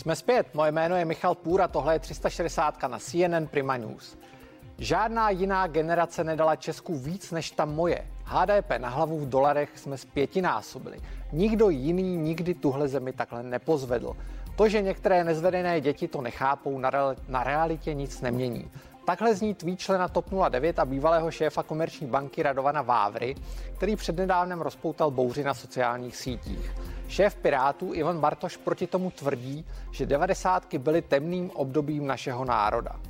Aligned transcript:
Jsme 0.00 0.16
zpět. 0.16 0.46
Moje 0.54 0.72
jméno 0.72 0.96
je 0.96 1.04
Michal 1.04 1.34
Půra, 1.34 1.68
tohle 1.68 1.94
je 1.94 1.98
360 1.98 2.82
na 2.82 2.98
CNN 2.98 3.46
Prima 3.50 3.76
News. 3.76 4.18
Žádná 4.78 5.30
jiná 5.30 5.66
generace 5.66 6.24
nedala 6.24 6.56
Česku 6.56 6.98
víc 6.98 7.30
než 7.30 7.50
ta 7.50 7.64
moje. 7.64 8.06
HDP 8.24 8.70
na 8.78 8.88
hlavu 8.88 9.18
v 9.18 9.28
dolarech 9.28 9.78
jsme 9.78 9.98
zpětinásobili. 9.98 10.98
Nikdo 11.32 11.68
jiný 11.68 12.16
nikdy 12.16 12.54
tuhle 12.54 12.88
zemi 12.88 13.12
takhle 13.12 13.42
nepozvedl. 13.42 14.16
To, 14.56 14.68
že 14.68 14.82
některé 14.82 15.24
nezvedené 15.24 15.80
děti 15.80 16.08
to 16.08 16.20
nechápou, 16.20 16.78
na 17.28 17.44
realitě 17.44 17.94
nic 17.94 18.20
nemění. 18.20 18.70
Takhle 19.10 19.34
zní 19.34 19.54
tweet 19.54 19.80
člena 19.80 20.08
TOP 20.08 20.26
09 20.48 20.78
a 20.78 20.84
bývalého 20.84 21.30
šéfa 21.30 21.62
komerční 21.62 22.06
banky 22.06 22.42
Radovana 22.42 22.82
Vávry, 22.82 23.34
který 23.76 23.96
přednedávnem 23.96 24.60
rozpoutal 24.60 25.10
bouři 25.10 25.44
na 25.44 25.54
sociálních 25.54 26.16
sítích. 26.16 26.72
Šéf 27.08 27.34
Pirátů 27.34 27.94
Ivan 27.94 28.20
Bartoš 28.20 28.56
proti 28.56 28.86
tomu 28.86 29.10
tvrdí, 29.10 29.66
že 29.90 30.06
devadesátky 30.06 30.78
byly 30.78 31.02
temným 31.02 31.50
obdobím 31.50 32.06
našeho 32.06 32.44
národa. 32.44 33.00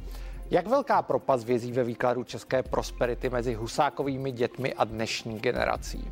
Jak 0.50 0.66
velká 0.66 1.02
propas 1.02 1.44
vězí 1.44 1.72
ve 1.72 1.84
výkladu 1.84 2.24
české 2.24 2.62
prosperity 2.62 3.30
mezi 3.30 3.54
husákovými 3.54 4.32
dětmi 4.32 4.74
a 4.74 4.84
dnešní 4.84 5.38
generací? 5.38 6.10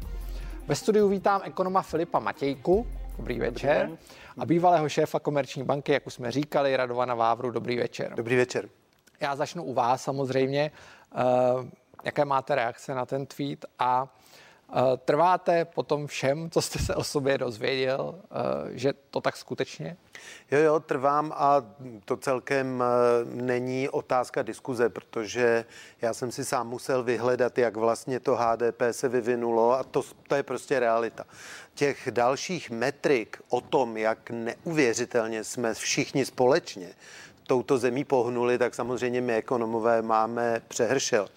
Ve 0.66 0.74
studiu 0.74 1.09
vítám 1.09 1.41
ekonoma 1.45 1.82
Filipa 1.82 2.18
Matějku. 2.18 2.87
Dobrý 3.16 3.38
večer. 3.38 3.91
a 4.38 4.46
bývalého 4.46 4.88
šéfa 4.88 5.20
komerční 5.20 5.62
banky, 5.62 5.93
jak 5.93 6.07
už 6.07 6.15
jsme 6.15 6.30
říkali, 6.30 6.77
Radovana 6.77 7.15
Vávru. 7.15 7.51
Dobrý 7.51 7.77
večer. 7.77 8.12
Dobrý 8.15 8.37
večer. 8.37 8.68
Já 9.20 9.36
začnu 9.36 9.64
u 9.64 9.74
vás 9.74 10.02
samozřejmě. 10.02 10.70
Uh, 11.14 11.64
jaké 12.04 12.24
máte 12.24 12.54
reakce 12.54 12.95
na 12.95 13.06
ten 13.06 13.26
tweet 13.26 13.64
a 13.79 14.02
uh, 14.02 14.96
trváte 14.96 15.65
po 15.65 15.82
tom 15.82 16.06
všem, 16.06 16.51
co 16.51 16.62
jste 16.62 16.79
se 16.79 16.95
o 16.95 17.04
sobě 17.04 17.38
dozvěděl, 17.38 18.15
uh, 18.15 18.70
že 18.70 18.93
to 19.10 19.20
tak 19.20 19.37
skutečně? 19.37 19.96
Jo, 20.51 20.59
jo, 20.59 20.80
trvám 20.80 21.32
a 21.37 21.65
to 22.04 22.16
celkem 22.16 22.82
není 23.24 23.88
otázka 23.88 24.43
diskuze, 24.43 24.88
protože 24.88 25.65
já 26.02 26.15
jsem 26.15 26.32
si 26.32 26.45
sám 26.45 26.68
musel 26.68 27.02
vyhledat, 27.02 27.59
jak 27.59 27.76
vlastně 27.76 28.21
to 28.21 28.37
HDP 28.37 28.82
se 28.90 29.09
vyvinulo 29.09 29.73
a 29.73 29.84
to, 29.84 30.02
to 30.28 30.34
je 30.34 30.43
prostě 30.43 30.80
realita. 30.80 31.24
Těch 31.74 32.09
dalších 32.10 32.71
metrik 32.71 33.43
o 33.48 33.60
tom, 33.60 33.96
jak 33.96 34.30
neuvěřitelně 34.30 35.45
jsme 35.45 35.74
všichni 35.74 36.24
společně 36.24 36.88
touto 37.49 37.79
zemí 37.79 38.04
pohnuli, 38.04 38.59
tak 38.59 38.74
samozřejmě 38.74 39.21
my 39.21 39.35
ekonomové 39.35 40.02
máme 40.02 40.60
přehršel. 40.68 41.29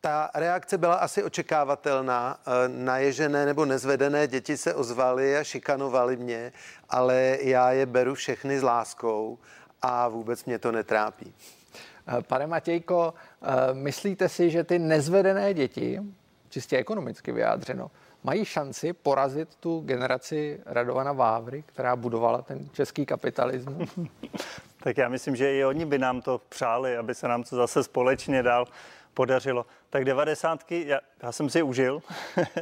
Ta 0.00 0.30
reakce 0.34 0.78
byla 0.78 0.94
asi 0.94 1.22
očekávatelná. 1.22 2.40
Naježené 2.66 3.46
nebo 3.46 3.64
nezvedené 3.64 4.26
děti 4.28 4.56
se 4.56 4.74
ozvaly 4.74 5.36
a 5.36 5.44
šikanovali 5.44 6.16
mě, 6.16 6.52
ale 6.88 7.38
já 7.40 7.72
je 7.72 7.86
beru 7.86 8.14
všechny 8.14 8.58
s 8.58 8.62
láskou 8.62 9.38
a 9.82 10.08
vůbec 10.08 10.44
mě 10.44 10.58
to 10.58 10.72
netrápí. 10.72 11.34
Pane 12.26 12.46
Matějko, 12.46 13.14
myslíte 13.72 14.28
si, 14.28 14.50
že 14.50 14.64
ty 14.64 14.78
nezvedené 14.78 15.54
děti, 15.54 16.00
čistě 16.48 16.76
ekonomicky 16.76 17.32
vyjádřeno, 17.32 17.90
mají 18.24 18.44
šanci 18.44 18.92
porazit 18.92 19.54
tu 19.54 19.80
generaci 19.80 20.60
Radovana 20.66 21.12
Vávry, 21.12 21.62
která 21.66 21.96
budovala 21.96 22.42
ten 22.42 22.68
český 22.72 23.06
kapitalismus? 23.06 23.98
tak 24.82 24.96
já 24.96 25.08
myslím, 25.08 25.36
že 25.36 25.54
i 25.54 25.64
oni 25.64 25.86
by 25.86 25.98
nám 25.98 26.22
to 26.22 26.40
přáli, 26.48 26.96
aby 26.96 27.14
se 27.14 27.28
nám 27.28 27.42
to 27.42 27.56
zase 27.56 27.84
společně 27.84 28.42
dál 28.42 28.64
podařilo. 29.14 29.66
Tak 29.90 30.04
devadesátky, 30.04 30.84
já, 30.86 31.00
já 31.22 31.32
jsem 31.32 31.50
si 31.50 31.62
užil, 31.62 32.02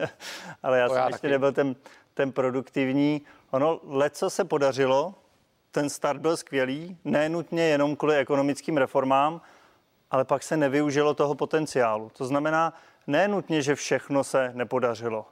ale 0.62 0.78
já 0.78 0.89
to 0.89 0.94
jsem 0.94 1.00
já 1.02 1.06
ještě 1.06 1.19
taky. 1.19 1.33
nebyl 1.33 1.52
ten, 1.52 1.77
ten 2.14 2.33
produktivní. 2.33 3.23
Ono, 3.51 3.80
leco 3.84 4.30
se 4.30 4.45
podařilo, 4.45 5.14
ten 5.70 5.90
start 5.90 6.20
byl 6.20 6.36
skvělý, 6.36 6.98
nenutně 7.05 7.63
jenom 7.63 7.96
kvůli 7.96 8.17
ekonomickým 8.17 8.77
reformám, 8.77 9.40
ale 10.11 10.24
pak 10.24 10.42
se 10.42 10.57
nevyužilo 10.57 11.14
toho 11.14 11.34
potenciálu. 11.34 12.11
To 12.18 12.24
znamená, 12.24 12.74
nenutně, 13.07 13.63
že 13.63 13.74
všechno 13.74 14.24
se 14.24 14.52
nepodařilo 14.55 15.27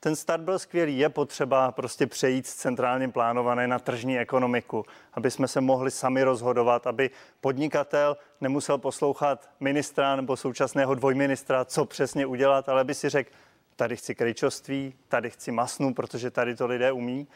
ten 0.00 0.16
start 0.16 0.42
byl 0.42 0.58
skvělý. 0.58 0.98
Je 0.98 1.08
potřeba 1.08 1.72
prostě 1.72 2.06
přejít 2.06 2.46
z 2.46 2.54
centrálně 2.54 3.08
plánované 3.08 3.68
na 3.68 3.78
tržní 3.78 4.18
ekonomiku, 4.18 4.84
aby 5.14 5.30
jsme 5.30 5.48
se 5.48 5.60
mohli 5.60 5.90
sami 5.90 6.22
rozhodovat, 6.22 6.86
aby 6.86 7.10
podnikatel 7.40 8.16
nemusel 8.40 8.78
poslouchat 8.78 9.50
ministra 9.60 10.16
nebo 10.16 10.36
současného 10.36 10.94
dvojministra, 10.94 11.64
co 11.64 11.84
přesně 11.84 12.26
udělat, 12.26 12.68
ale 12.68 12.80
aby 12.80 12.94
si 12.94 13.08
řekl, 13.08 13.30
tady 13.76 13.96
chci 13.96 14.14
kryčovství, 14.14 14.94
tady 15.08 15.30
chci 15.30 15.52
masnu, 15.52 15.94
protože 15.94 16.30
tady 16.30 16.56
to 16.56 16.66
lidé 16.66 16.92
umí. 16.92 17.28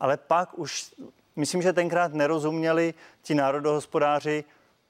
Ale 0.00 0.16
pak 0.16 0.58
už, 0.58 0.94
myslím, 1.36 1.62
že 1.62 1.72
tenkrát 1.72 2.14
nerozuměli 2.14 2.94
ti 3.22 3.34
národohospodáři, 3.34 4.44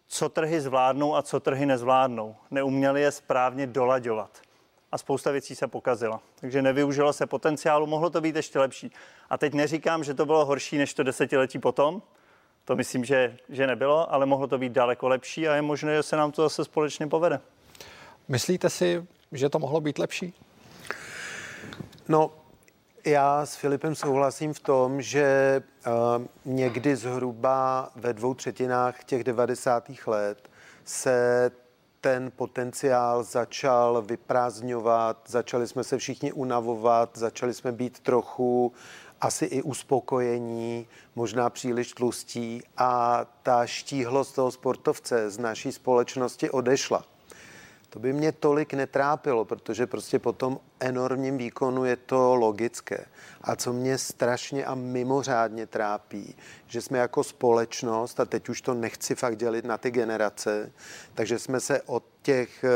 co 0.06 0.28
trhy 0.28 0.60
zvládnou 0.60 1.16
a 1.16 1.22
co 1.22 1.40
trhy 1.40 1.66
nezvládnou. 1.66 2.36
Neuměli 2.50 3.00
je 3.00 3.12
správně 3.12 3.66
dolaďovat 3.66 4.47
a 4.92 4.98
spousta 4.98 5.30
věcí 5.30 5.54
se 5.54 5.66
pokazila. 5.66 6.20
Takže 6.40 6.62
nevyužilo 6.62 7.12
se 7.12 7.26
potenciálu, 7.26 7.86
mohlo 7.86 8.10
to 8.10 8.20
být 8.20 8.36
ještě 8.36 8.58
lepší. 8.58 8.92
A 9.30 9.38
teď 9.38 9.54
neříkám, 9.54 10.04
že 10.04 10.14
to 10.14 10.26
bylo 10.26 10.44
horší 10.44 10.78
než 10.78 10.94
to 10.94 11.02
desetiletí 11.02 11.58
potom, 11.58 12.02
to 12.64 12.76
myslím, 12.76 13.04
že, 13.04 13.36
že 13.48 13.66
nebylo, 13.66 14.12
ale 14.12 14.26
mohlo 14.26 14.46
to 14.46 14.58
být 14.58 14.72
daleko 14.72 15.08
lepší 15.08 15.48
a 15.48 15.54
je 15.54 15.62
možné, 15.62 15.96
že 15.96 16.02
se 16.02 16.16
nám 16.16 16.32
to 16.32 16.42
zase 16.42 16.64
společně 16.64 17.06
povede. 17.06 17.40
Myslíte 18.28 18.70
si, 18.70 19.06
že 19.32 19.48
to 19.48 19.58
mohlo 19.58 19.80
být 19.80 19.98
lepší? 19.98 20.34
No, 22.08 22.30
já 23.04 23.46
s 23.46 23.56
Filipem 23.56 23.94
souhlasím 23.94 24.54
v 24.54 24.60
tom, 24.60 25.02
že 25.02 25.62
uh, 25.86 26.24
někdy 26.44 26.96
zhruba 26.96 27.90
ve 27.96 28.12
dvou 28.12 28.34
třetinách 28.34 29.04
těch 29.04 29.24
90. 29.24 29.84
let 30.06 30.50
se 30.84 31.50
ten 32.08 32.32
potenciál 32.36 33.22
začal 33.22 34.02
vyprázdňovat, 34.02 35.16
začali 35.26 35.66
jsme 35.66 35.84
se 35.84 35.98
všichni 35.98 36.32
unavovat, 36.32 37.10
začali 37.14 37.54
jsme 37.54 37.72
být 37.72 38.00
trochu 38.00 38.72
asi 39.20 39.44
i 39.44 39.62
uspokojení, 39.62 40.86
možná 41.14 41.50
příliš 41.50 41.92
tlustí 41.92 42.62
a 42.76 43.24
ta 43.42 43.66
štíhlost 43.66 44.34
toho 44.34 44.50
sportovce 44.50 45.30
z 45.30 45.38
naší 45.38 45.72
společnosti 45.72 46.50
odešla. 46.50 47.04
To 47.90 47.98
by 47.98 48.12
mě 48.12 48.32
tolik 48.32 48.74
netrápilo, 48.74 49.44
protože 49.44 49.86
prostě 49.86 50.18
po 50.18 50.32
tom 50.32 50.60
enormním 50.80 51.38
výkonu 51.38 51.84
je 51.84 51.96
to 51.96 52.34
logické. 52.34 53.06
A 53.40 53.56
co 53.56 53.72
mě 53.72 53.98
strašně 53.98 54.64
a 54.64 54.74
mimořádně 54.74 55.66
trápí, 55.66 56.36
že 56.66 56.82
jsme 56.82 56.98
jako 56.98 57.24
společnost, 57.24 58.20
a 58.20 58.24
teď 58.24 58.48
už 58.48 58.60
to 58.60 58.74
nechci 58.74 59.14
fakt 59.14 59.36
dělit 59.36 59.64
na 59.64 59.78
ty 59.78 59.90
generace, 59.90 60.72
takže 61.14 61.38
jsme 61.38 61.60
se 61.60 61.82
od 61.82 62.04
těch 62.22 62.64
eh, 62.64 62.70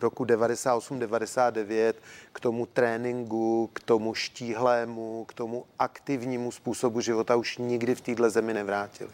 roku 0.00 0.24
98-99 0.24 1.94
k 2.32 2.40
tomu 2.40 2.66
tréninku, 2.66 3.70
k 3.72 3.80
tomu 3.80 4.14
štíhlému, 4.14 5.24
k 5.24 5.34
tomu 5.34 5.64
aktivnímu 5.78 6.50
způsobu 6.50 7.00
života 7.00 7.36
už 7.36 7.58
nikdy 7.58 7.94
v 7.94 8.00
této 8.00 8.30
zemi 8.30 8.54
nevrátili. 8.54 9.10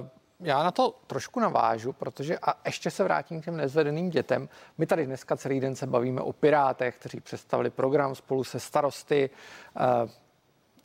Uh 0.00 0.17
já 0.40 0.62
na 0.62 0.70
to 0.70 0.94
trošku 1.06 1.40
navážu, 1.40 1.92
protože 1.92 2.38
a 2.38 2.54
ještě 2.64 2.90
se 2.90 3.04
vrátím 3.04 3.40
k 3.40 3.44
těm 3.44 3.56
nezvedeným 3.56 4.10
dětem. 4.10 4.48
My 4.78 4.86
tady 4.86 5.06
dneska 5.06 5.36
celý 5.36 5.60
den 5.60 5.76
se 5.76 5.86
bavíme 5.86 6.20
o 6.20 6.32
Pirátech, 6.32 6.96
kteří 6.96 7.20
představili 7.20 7.70
program 7.70 8.14
spolu 8.14 8.44
se 8.44 8.60
starosty. 8.60 9.30
Eh, 9.76 10.10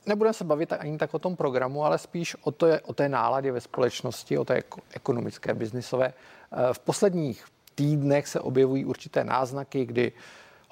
nebudeme 0.06 0.34
se 0.34 0.44
bavit 0.44 0.74
ani 0.74 0.97
tak 0.97 1.14
o 1.14 1.19
tom 1.19 1.36
programu, 1.36 1.86
ale 1.86 1.97
spíš 1.97 2.36
o, 2.41 2.52
to, 2.52 2.68
o 2.84 2.94
té 2.94 3.09
náladě 3.09 3.52
ve 3.52 3.62
společnosti, 3.62 4.38
o 4.38 4.46
té 4.46 4.64
ekonomické, 4.94 5.53
biznisové. 5.53 6.14
Eh, 6.52 6.74
v 6.74 6.80
posledních 6.80 7.46
týdnech 7.76 8.28
se 8.28 8.40
objevují 8.40 8.85
určité 8.85 9.23
náznaky, 9.23 9.85
kdy 9.85 10.11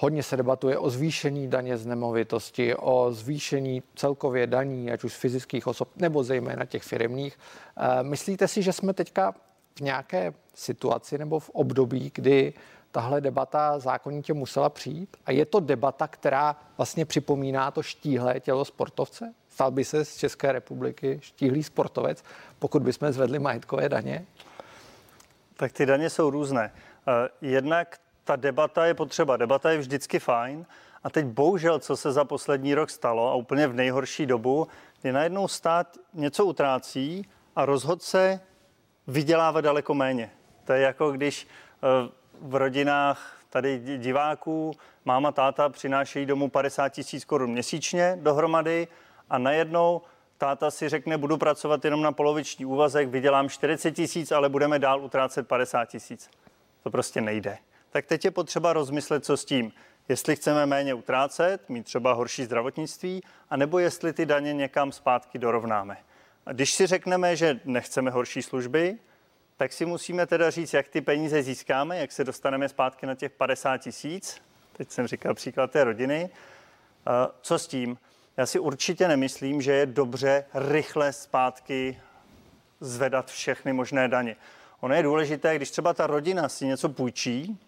Hodně 0.03 0.24
se 0.24 0.38
debatuje 0.38 0.77
o 0.77 0.89
zvýšení 0.89 1.48
daně 1.48 1.77
z 1.77 1.86
nemovitosti, 1.86 2.75
o 2.75 3.12
zvýšení 3.12 3.83
celkově 3.95 4.48
daní, 4.48 4.92
ať 4.92 5.03
už 5.03 5.13
z 5.13 5.18
fyzických 5.18 5.68
osob, 5.68 5.89
nebo 5.95 6.24
zejména 6.24 6.65
těch 6.65 6.83
firmních. 6.83 7.39
Eh, 7.77 8.03
myslíte 8.03 8.48
si, 8.48 8.62
že 8.62 8.74
jsme 8.74 8.94
teďka 8.94 9.31
v 9.75 9.81
nějaké 9.81 10.33
situaci 10.53 11.18
nebo 11.18 11.39
v 11.39 11.50
období, 11.50 12.12
kdy 12.15 12.53
tahle 12.92 13.21
debata 13.21 13.80
zákonitě 13.80 14.33
musela 14.33 14.69
přijít? 14.69 15.18
A 15.25 15.31
je 15.31 15.45
to 15.45 15.59
debata, 15.59 16.07
která 16.07 16.56
vlastně 16.77 17.06
připomíná 17.06 17.71
to 17.71 17.83
štíhlé 17.83 18.39
tělo 18.39 18.65
sportovce? 18.65 19.33
Stal 19.50 19.71
by 19.71 19.86
se 19.86 20.06
z 20.06 20.18
České 20.18 20.51
republiky 20.51 21.19
štíhlý 21.24 21.63
sportovec, 21.63 22.24
pokud 22.59 22.83
bychom 22.83 23.12
zvedli 23.12 23.39
majetkové 23.39 23.89
daně? 23.89 24.25
Tak 25.57 25.71
ty 25.71 25.86
daně 25.86 26.09
jsou 26.09 26.30
různé. 26.30 26.74
Eh, 27.07 27.30
jednak 27.42 27.97
ta 28.31 28.36
debata 28.36 28.86
je 28.86 28.94
potřeba. 28.94 29.38
Debata 29.38 29.72
je 29.72 29.78
vždycky 29.78 30.19
fajn. 30.19 30.66
A 31.04 31.10
teď 31.10 31.25
bohužel, 31.25 31.80
co 31.80 31.98
se 31.98 32.12
za 32.12 32.25
poslední 32.25 32.75
rok 32.75 32.89
stalo 32.89 33.31
a 33.31 33.36
úplně 33.36 33.68
v 33.68 33.74
nejhorší 33.74 34.25
dobu, 34.25 34.68
je 35.04 35.13
najednou 35.13 35.48
stát 35.48 35.98
něco 36.13 36.45
utrácí 36.45 37.25
a 37.56 37.66
rozhodce 37.66 38.39
vydělávat 39.07 39.62
daleko 39.62 39.94
méně. 39.94 40.31
To 40.66 40.74
je 40.74 40.81
jako 40.81 41.12
když 41.12 41.48
eh, 41.48 42.10
v 42.42 42.56
rodinách 42.56 43.38
tady 43.50 43.98
diváků 43.98 44.72
máma, 45.06 45.31
táta 45.31 45.69
přinášejí 45.69 46.25
domů 46.25 46.50
50 46.50 46.89
tisíc 46.89 47.25
korun 47.25 47.51
měsíčně 47.51 48.18
dohromady 48.22 48.88
a 49.30 49.38
najednou 49.38 50.01
táta 50.38 50.72
si 50.72 50.89
řekne, 50.89 51.18
budu 51.18 51.38
pracovat 51.38 51.86
jenom 51.86 52.01
na 52.01 52.12
poloviční 52.12 52.66
úvazek, 52.66 53.10
vydělám 53.10 53.50
40 53.50 53.92
tisíc, 53.92 54.31
ale 54.31 54.50
budeme 54.50 54.80
dál 54.80 55.01
utrácet 55.04 55.48
50 55.48 55.86
tisíc. 55.86 56.30
To 56.83 56.92
prostě 56.92 57.22
nejde. 57.22 57.57
Tak 57.92 58.06
teď 58.06 58.26
je 58.26 58.32
potřeba 58.32 58.74
rozmyslet, 58.74 59.26
co 59.26 59.38
s 59.38 59.46
tím. 59.46 59.72
Jestli 60.10 60.36
chceme 60.36 60.66
méně 60.66 60.94
utrácet, 60.94 61.70
mít 61.70 61.84
třeba 61.84 62.14
horší 62.14 62.44
zdravotnictví, 62.44 63.24
anebo 63.50 63.80
jestli 63.80 64.14
ty 64.14 64.26
daně 64.26 64.54
někam 64.54 64.92
zpátky 64.92 65.40
dorovnáme. 65.40 65.98
A 66.46 66.54
když 66.54 66.74
si 66.74 66.88
řekneme, 66.88 67.36
že 67.36 67.60
nechceme 67.66 68.12
horší 68.12 68.42
služby, 68.42 68.98
tak 69.58 69.74
si 69.74 69.86
musíme 69.86 70.26
teda 70.26 70.50
říct, 70.50 70.74
jak 70.74 70.88
ty 70.88 71.02
peníze 71.02 71.44
získáme, 71.44 71.98
jak 71.98 72.12
se 72.12 72.24
dostaneme 72.24 72.70
zpátky 72.70 73.06
na 73.06 73.16
těch 73.16 73.32
50 73.32 73.78
tisíc. 73.78 74.42
Teď 74.74 74.92
jsem 74.92 75.08
říkal 75.08 75.34
příklad 75.34 75.72
té 75.72 75.84
rodiny. 75.84 76.30
Co 77.42 77.60
s 77.60 77.68
tím? 77.68 77.98
Já 78.38 78.46
si 78.46 78.60
určitě 78.60 79.08
nemyslím, 79.08 79.62
že 79.62 79.74
je 79.74 79.86
dobře 79.86 80.46
rychle 80.54 81.14
zpátky 81.14 82.02
zvedat 82.80 83.32
všechny 83.32 83.74
možné 83.74 84.08
daně. 84.08 84.36
Ono 84.80 84.96
je 84.96 85.04
důležité, 85.04 85.56
když 85.56 85.72
třeba 85.72 85.94
ta 85.94 86.08
rodina 86.08 86.50
si 86.50 86.66
něco 86.66 86.90
půjčí, 86.90 87.60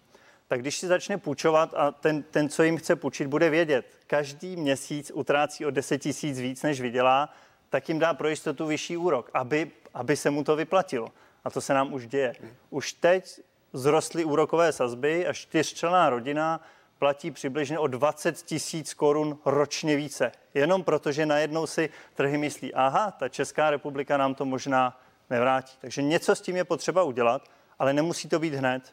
tak 0.48 0.60
když 0.60 0.78
si 0.78 0.86
začne 0.86 1.18
půjčovat 1.18 1.74
a 1.76 1.90
ten, 1.90 2.22
ten, 2.22 2.48
co 2.48 2.62
jim 2.62 2.76
chce 2.76 2.96
půjčit, 2.96 3.26
bude 3.26 3.50
vědět, 3.50 3.86
každý 4.06 4.56
měsíc 4.56 5.12
utrácí 5.14 5.66
o 5.66 5.70
10 5.70 5.98
tisíc 5.98 6.38
víc, 6.38 6.62
než 6.62 6.80
vydělá, 6.80 7.34
tak 7.70 7.88
jim 7.88 7.98
dá 7.98 8.14
pro 8.14 8.28
jistotu 8.28 8.66
vyšší 8.66 8.96
úrok, 8.96 9.30
aby, 9.34 9.70
aby 9.94 10.16
se 10.16 10.30
mu 10.30 10.44
to 10.44 10.56
vyplatilo. 10.56 11.08
A 11.44 11.50
to 11.50 11.60
se 11.60 11.74
nám 11.74 11.92
už 11.92 12.06
děje. 12.06 12.34
Už 12.70 12.92
teď 12.92 13.40
zrostly 13.72 14.24
úrokové 14.24 14.72
sazby 14.72 15.26
a 15.26 15.32
čtyřčlená 15.32 16.10
rodina 16.10 16.60
platí 16.98 17.30
přibližně 17.30 17.78
o 17.78 17.86
20 17.86 18.36
tisíc 18.36 18.94
korun 18.94 19.38
ročně 19.44 19.96
více. 19.96 20.32
Jenom 20.54 20.84
protože 20.84 21.26
najednou 21.26 21.66
si 21.66 21.90
trhy 22.14 22.38
myslí, 22.38 22.74
aha, 22.74 23.10
ta 23.10 23.28
Česká 23.28 23.70
republika 23.70 24.16
nám 24.16 24.34
to 24.34 24.44
možná 24.44 25.00
nevrátí. 25.30 25.76
Takže 25.80 26.02
něco 26.02 26.34
s 26.34 26.40
tím 26.40 26.56
je 26.56 26.64
potřeba 26.64 27.02
udělat, 27.02 27.48
ale 27.78 27.92
nemusí 27.92 28.28
to 28.28 28.38
být 28.38 28.54
hned. 28.54 28.90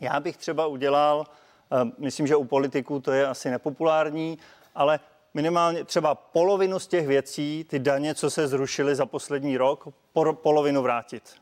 Já 0.00 0.20
bych 0.20 0.36
třeba 0.36 0.66
udělal, 0.66 1.26
eh, 1.72 1.90
myslím, 1.98 2.26
že 2.26 2.36
u 2.36 2.44
politiků 2.44 3.00
to 3.00 3.12
je 3.12 3.26
asi 3.26 3.50
nepopulární, 3.50 4.38
ale 4.74 5.00
minimálně 5.34 5.84
třeba 5.84 6.14
polovinu 6.14 6.78
z 6.78 6.86
těch 6.86 7.06
věcí, 7.06 7.64
ty 7.68 7.78
daně, 7.78 8.14
co 8.14 8.30
se 8.30 8.48
zrušily 8.48 8.94
za 8.94 9.06
poslední 9.06 9.56
rok, 9.56 9.88
polovinu 10.32 10.82
vrátit. 10.82 11.34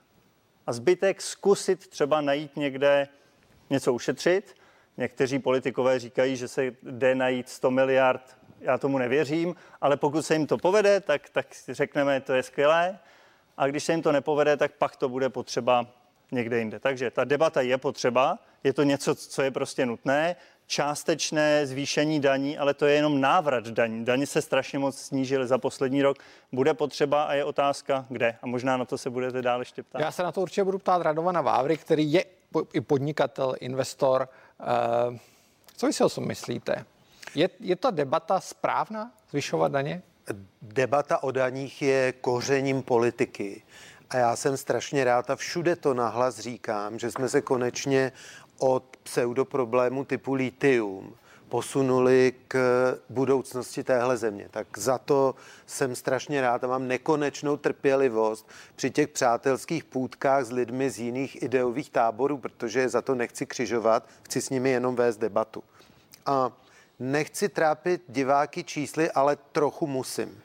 A 0.67 0.73
zbytek 0.73 1.23
zkusit 1.23 1.89
třeba 1.89 2.21
najít 2.21 2.57
někde 2.57 3.09
něco 3.71 3.93
ušetřit. 3.93 4.55
Někteří 4.97 5.39
politikové 5.39 5.99
říkají, 5.99 6.37
že 6.37 6.49
se 6.49 6.65
jde 6.83 7.15
najít 7.15 7.49
100 7.49 7.71
miliard. 7.71 8.37
Já 8.61 8.79
tomu 8.79 8.99
nevěřím, 8.99 9.55
ale 9.81 9.97
pokud 9.97 10.23
se 10.23 10.35
jim 10.35 10.47
to 10.47 10.59
povede, 10.59 11.01
tak, 11.01 11.31
tak 11.31 11.47
řekneme, 11.69 12.21
to 12.21 12.33
je 12.33 12.43
skvělé. 12.43 12.99
A 13.57 13.67
když 13.67 13.85
se 13.85 13.93
jim 13.93 14.03
to 14.03 14.13
nepovede, 14.13 14.57
tak 14.57 14.73
pak 14.73 14.97
to 14.97 15.09
bude 15.09 15.29
potřeba 15.29 15.87
někde 16.33 16.59
jinde. 16.59 16.79
Takže 16.79 17.11
ta 17.11 17.25
debata 17.25 17.61
je 17.61 17.79
potřeba, 17.79 18.39
je 18.65 18.73
to 18.73 18.83
něco, 18.83 19.15
co 19.15 19.43
je 19.43 19.51
prostě 19.51 19.87
nutné. 19.87 20.37
Částečné 20.67 21.67
zvýšení 21.67 22.21
daní, 22.21 22.59
ale 22.59 22.75
to 22.75 22.87
je 22.87 22.95
jenom 22.95 23.21
návrat 23.21 23.69
daní. 23.69 24.05
Daně 24.05 24.27
se 24.27 24.43
strašně 24.43 24.79
moc 24.79 24.99
snížily 24.99 25.47
za 25.47 25.59
poslední 25.59 26.03
rok. 26.03 26.19
Bude 26.53 26.75
potřeba 26.75 27.25
a 27.25 27.35
je 27.35 27.45
otázka, 27.45 28.07
kde. 28.09 28.37
A 28.43 28.47
možná 28.47 28.77
na 28.77 28.85
to 28.85 28.99
se 28.99 29.11
budete 29.11 29.43
dále 29.43 29.61
ještě 29.61 29.83
ptát. 29.83 30.01
Já 30.01 30.13
se 30.13 30.23
na 30.23 30.33
to 30.33 30.41
určitě 30.41 30.65
budu 30.65 30.79
ptát 30.79 31.03
Radovana 31.03 31.41
Vávry, 31.41 31.77
který 31.77 32.13
je 32.13 32.25
i 32.73 32.81
podnikatel, 32.81 33.55
investor. 33.61 34.29
Eh, 34.61 35.19
co 35.77 35.87
vy 35.87 35.93
si 35.93 36.05
o 36.05 36.09
tom 36.09 36.27
myslíte? 36.27 36.85
Je, 37.35 37.51
je 37.61 37.77
ta 37.77 37.91
debata 37.91 38.41
správná, 38.41 39.13
zvyšovat 39.31 39.73
daně? 39.73 40.03
Debata 40.63 41.23
o 41.23 41.31
daních 41.31 41.83
je 41.83 42.13
kořením 42.13 42.83
politiky. 42.83 43.63
A 44.11 44.17
já 44.17 44.37
jsem 44.37 44.57
strašně 44.57 45.05
rád 45.05 45.31
a 45.31 45.37
všude 45.37 45.77
to 45.77 45.95
nahlas 45.95 46.39
říkám, 46.39 46.99
že 46.99 47.11
jsme 47.11 47.29
se 47.29 47.41
konečně 47.41 48.13
od 48.59 48.97
pseudoproblému 49.03 50.05
typu 50.05 50.35
litium 50.35 51.15
posunuli 51.49 52.35
k 52.49 52.59
budoucnosti 53.09 53.85
téhle 53.85 54.17
země. 54.17 54.49
Tak 54.51 54.79
za 54.79 54.99
to 54.99 55.35
jsem 55.67 55.95
strašně 55.95 56.41
rád 56.41 56.65
a 56.65 56.67
mám 56.67 56.89
nekonečnou 56.89 57.57
trpělivost 57.57 58.49
při 58.77 58.91
těch 58.91 59.09
přátelských 59.09 59.85
půdkách 59.85 60.45
s 60.45 60.51
lidmi 60.51 60.91
z 60.91 60.99
jiných 60.99 61.43
ideových 61.43 61.91
táborů, 61.91 62.39
protože 62.39 62.89
za 62.89 63.03
to 63.03 63.15
nechci 63.15 63.47
křižovat, 63.47 64.09
chci 64.23 64.41
s 64.41 64.51
nimi 64.51 64.71
jenom 64.71 64.97
vést 64.97 65.17
debatu. 65.17 65.65
A 66.27 66.53
nechci 66.99 67.49
trápit 67.49 68.03
diváky 68.09 68.65
čísly, 68.65 69.11
ale 69.11 69.37
trochu 69.53 69.87
musím. 69.87 70.43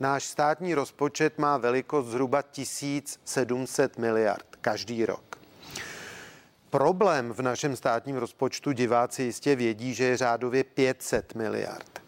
Náš 0.00 0.24
státní 0.24 0.74
rozpočet 0.74 1.38
má 1.38 1.56
velikost 1.56 2.06
zhruba 2.06 2.42
1700 2.42 3.98
miliard 3.98 4.46
každý 4.60 5.06
rok. 5.06 5.38
Problém 6.70 7.32
v 7.32 7.42
našem 7.42 7.76
státním 7.76 8.16
rozpočtu 8.16 8.72
diváci 8.72 9.22
jistě 9.22 9.56
vědí, 9.56 9.94
že 9.94 10.04
je 10.04 10.16
řádově 10.16 10.64
500 10.64 11.34
miliard. 11.34 12.02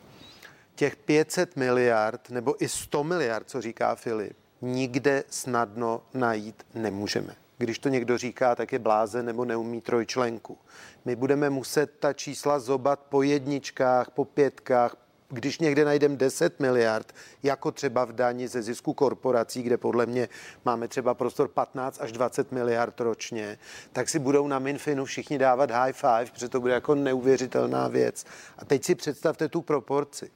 Těch 0.75 0.97
500 0.97 1.57
miliard 1.57 2.31
nebo 2.31 2.65
i 2.65 2.69
100 2.69 3.05
miliard, 3.05 3.51
co 3.51 3.61
říká 3.61 3.95
Filip, 3.95 4.37
nikde 4.61 5.25
snadno 5.31 6.03
najít 6.15 6.67
nemůžeme. 6.75 7.37
Když 7.59 7.79
to 7.79 7.89
někdo 7.89 8.19
říká, 8.19 8.55
tak 8.55 8.73
je 8.73 8.79
blázen 8.79 9.27
nebo 9.27 9.45
neumí 9.45 9.81
trojčlenku. 9.81 10.59
My 11.05 11.17
budeme 11.17 11.51
muset 11.51 11.91
ta 11.99 12.13
čísla 12.13 12.59
zobat 12.59 13.01
po 13.01 13.23
jedničkách, 13.23 14.11
po 14.11 14.25
pětkách, 14.25 14.97
když 15.31 15.59
někde 15.59 15.85
najdeme 15.85 16.17
10 16.17 16.61
miliard, 16.61 17.15
jako 17.43 17.71
třeba 17.71 18.05
v 18.05 18.12
daní 18.12 18.47
ze 18.47 18.62
zisku 18.62 18.93
korporací, 18.94 19.62
kde 19.62 19.77
podle 19.77 20.06
mě 20.06 20.29
máme 20.65 20.88
třeba 20.88 21.15
prostor 21.15 21.49
15 21.49 22.00
až 22.00 22.12
20 22.12 22.53
miliard 22.53 23.00
ročně, 23.00 23.59
tak 23.93 24.09
si 24.09 24.19
budou 24.19 24.49
na 24.49 24.59
Minfinu 24.59 25.05
všichni 25.05 25.38
dávat 25.38 25.71
high 25.71 25.93
five, 25.93 26.27
protože 26.32 26.49
to 26.49 26.61
bude 26.61 26.73
jako 26.73 26.94
neuvěřitelná 26.94 27.88
věc. 27.88 28.25
A 28.59 28.65
teď 28.65 28.85
si 28.85 28.94
představte 28.94 29.49
tu 29.49 29.62
proporci. 29.62 30.31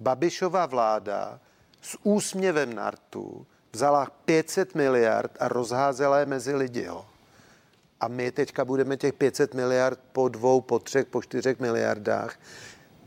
Babišová 0.00 0.66
vláda 0.66 1.40
s 1.82 1.98
úsměvem 2.02 2.74
na 2.74 2.90
rtu 2.90 3.46
vzala 3.72 4.06
500 4.24 4.74
miliard 4.74 5.36
a 5.40 5.48
rozházela 5.48 6.18
je 6.18 6.26
mezi 6.26 6.54
lidi. 6.54 6.82
Jo. 6.82 7.06
A 8.00 8.08
my 8.08 8.32
teďka 8.32 8.64
budeme 8.64 8.96
těch 8.96 9.14
500 9.14 9.54
miliard 9.54 10.00
po 10.12 10.28
dvou, 10.28 10.60
po 10.60 10.78
třech, 10.78 11.06
po 11.06 11.22
čtyřech 11.22 11.60
miliardách 11.60 12.38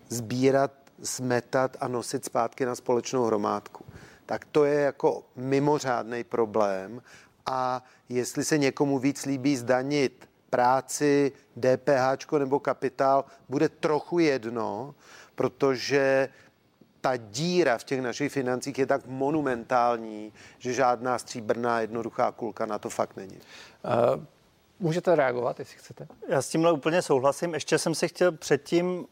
sbírat 0.10 0.72
smetat 1.04 1.78
a 1.80 1.88
nosit 1.88 2.26
zpátky 2.26 2.66
na 2.66 2.76
společnou 2.76 3.26
hromádku. 3.26 3.86
Tak 4.26 4.46
to 4.46 4.66
je 4.66 4.80
jako 4.80 5.24
mimořádný 5.36 6.24
problém 6.24 7.02
a 7.46 7.84
jestli 8.10 8.44
se 8.44 8.58
někomu 8.58 9.00
víc 9.00 9.26
líbí 9.26 9.58
zdanit 9.58 10.30
práci, 10.50 11.32
DPH 11.60 12.32
nebo 12.40 12.60
kapitál, 12.60 13.26
bude 13.50 13.70
trochu 13.70 14.20
jedno, 14.20 14.96
protože 15.36 16.30
ta 17.02 17.18
díra 17.18 17.78
v 17.78 17.84
těch 17.84 18.02
našich 18.02 18.32
financích 18.32 18.80
je 18.80 18.86
tak 18.86 19.06
monumentální, 19.06 20.34
že 20.60 20.74
žádná 20.74 21.20
stříbrná 21.20 21.80
jednoduchá 21.80 22.32
kulka 22.32 22.66
na 22.66 22.80
to 22.80 22.90
fakt 22.90 23.18
není. 23.18 23.36
Uh, 23.36 24.24
můžete 24.80 25.16
reagovat, 25.16 25.60
jestli 25.60 25.78
chcete? 25.78 26.08
Já 26.28 26.42
s 26.42 26.50
tímhle 26.50 26.72
úplně 26.72 27.02
souhlasím. 27.02 27.54
Ještě 27.54 27.78
jsem 27.78 27.96
se 27.96 28.08
chtěl 28.08 28.32
předtím 28.32 29.06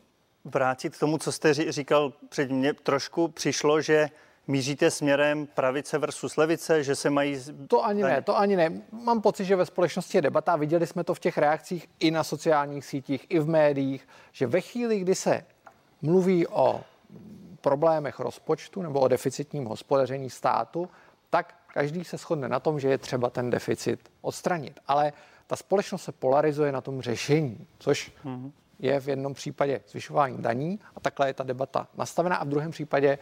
vrátit 0.45 0.95
k 0.95 1.00
tomu, 1.00 1.17
co 1.17 1.31
jste 1.31 1.53
říkal 1.53 2.13
před 2.29 2.51
mě. 2.51 2.74
Trošku 2.74 3.27
přišlo, 3.27 3.81
že 3.81 4.10
míříte 4.48 4.91
směrem 4.91 5.48
pravice 5.48 5.98
versus 5.98 6.38
levice, 6.38 6.83
že 6.83 6.95
se 6.95 7.10
mají... 7.10 7.38
To 7.67 7.86
ani 7.86 8.03
ne, 8.03 8.21
to 8.21 8.38
ani 8.38 8.55
ne. 8.55 8.81
Mám 8.91 9.21
pocit, 9.21 9.45
že 9.45 9.55
ve 9.55 9.65
společnosti 9.65 10.17
je 10.17 10.21
debata, 10.21 10.55
viděli 10.55 10.88
jsme 10.88 11.03
to 11.03 11.13
v 11.13 11.19
těch 11.19 11.38
reakcích 11.38 11.89
i 12.00 12.12
na 12.12 12.24
sociálních 12.24 12.86
sítích, 12.86 13.25
i 13.29 13.39
v 13.39 13.48
médiích, 13.48 14.07
že 14.31 14.48
ve 14.48 14.62
chvíli, 14.62 15.00
kdy 15.00 15.15
se 15.15 15.45
mluví 16.01 16.48
o 16.48 16.81
problémech 17.62 18.19
rozpočtu 18.19 18.81
nebo 18.81 19.00
o 19.00 19.07
deficitním 19.07 19.65
hospodaření 19.65 20.29
státu, 20.29 20.89
tak 21.29 21.55
každý 21.74 22.03
se 22.03 22.17
shodne 22.17 22.50
na 22.50 22.60
tom, 22.60 22.79
že 22.79 22.89
je 22.89 22.98
třeba 22.98 23.29
ten 23.29 23.50
deficit 23.50 24.12
odstranit. 24.21 24.79
Ale 24.88 25.13
ta 25.48 25.55
společnost 25.55 26.03
se 26.03 26.12
polarizuje 26.12 26.71
na 26.71 26.81
tom 26.81 27.01
řešení, 27.01 27.67
což 27.79 28.12
mm-hmm 28.25 28.51
je 28.82 29.00
v 29.00 29.10
jednom 29.10 29.34
případě 29.34 29.82
zvyšování 29.88 30.38
daní 30.38 30.80
a 30.96 31.00
takhle 31.00 31.30
je 31.30 31.34
ta 31.34 31.44
debata 31.44 31.88
nastavená 31.98 32.36
a 32.36 32.44
v 32.44 32.48
druhém 32.48 32.72
případě 32.72 33.18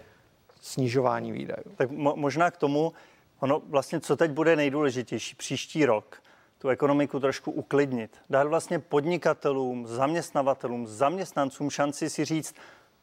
snižování 0.62 1.32
výdajů. 1.32 1.64
Tak 1.76 1.90
mo- 1.92 2.16
možná 2.16 2.52
k 2.52 2.58
tomu, 2.58 2.94
ono 3.40 3.60
vlastně, 3.60 4.00
co 4.00 4.18
teď 4.18 4.32
bude 4.32 4.56
nejdůležitější 4.56 5.36
příští 5.36 5.86
rok, 5.86 6.22
tu 6.58 6.70
ekonomiku 6.70 7.20
trošku 7.20 7.52
uklidnit, 7.52 8.18
dát 8.30 8.48
vlastně 8.48 8.80
podnikatelům, 8.80 9.88
zaměstnavatelům, 9.88 10.88
zaměstnancům 10.88 11.70
šanci 11.70 12.10
si 12.10 12.26
říct, 12.26 12.56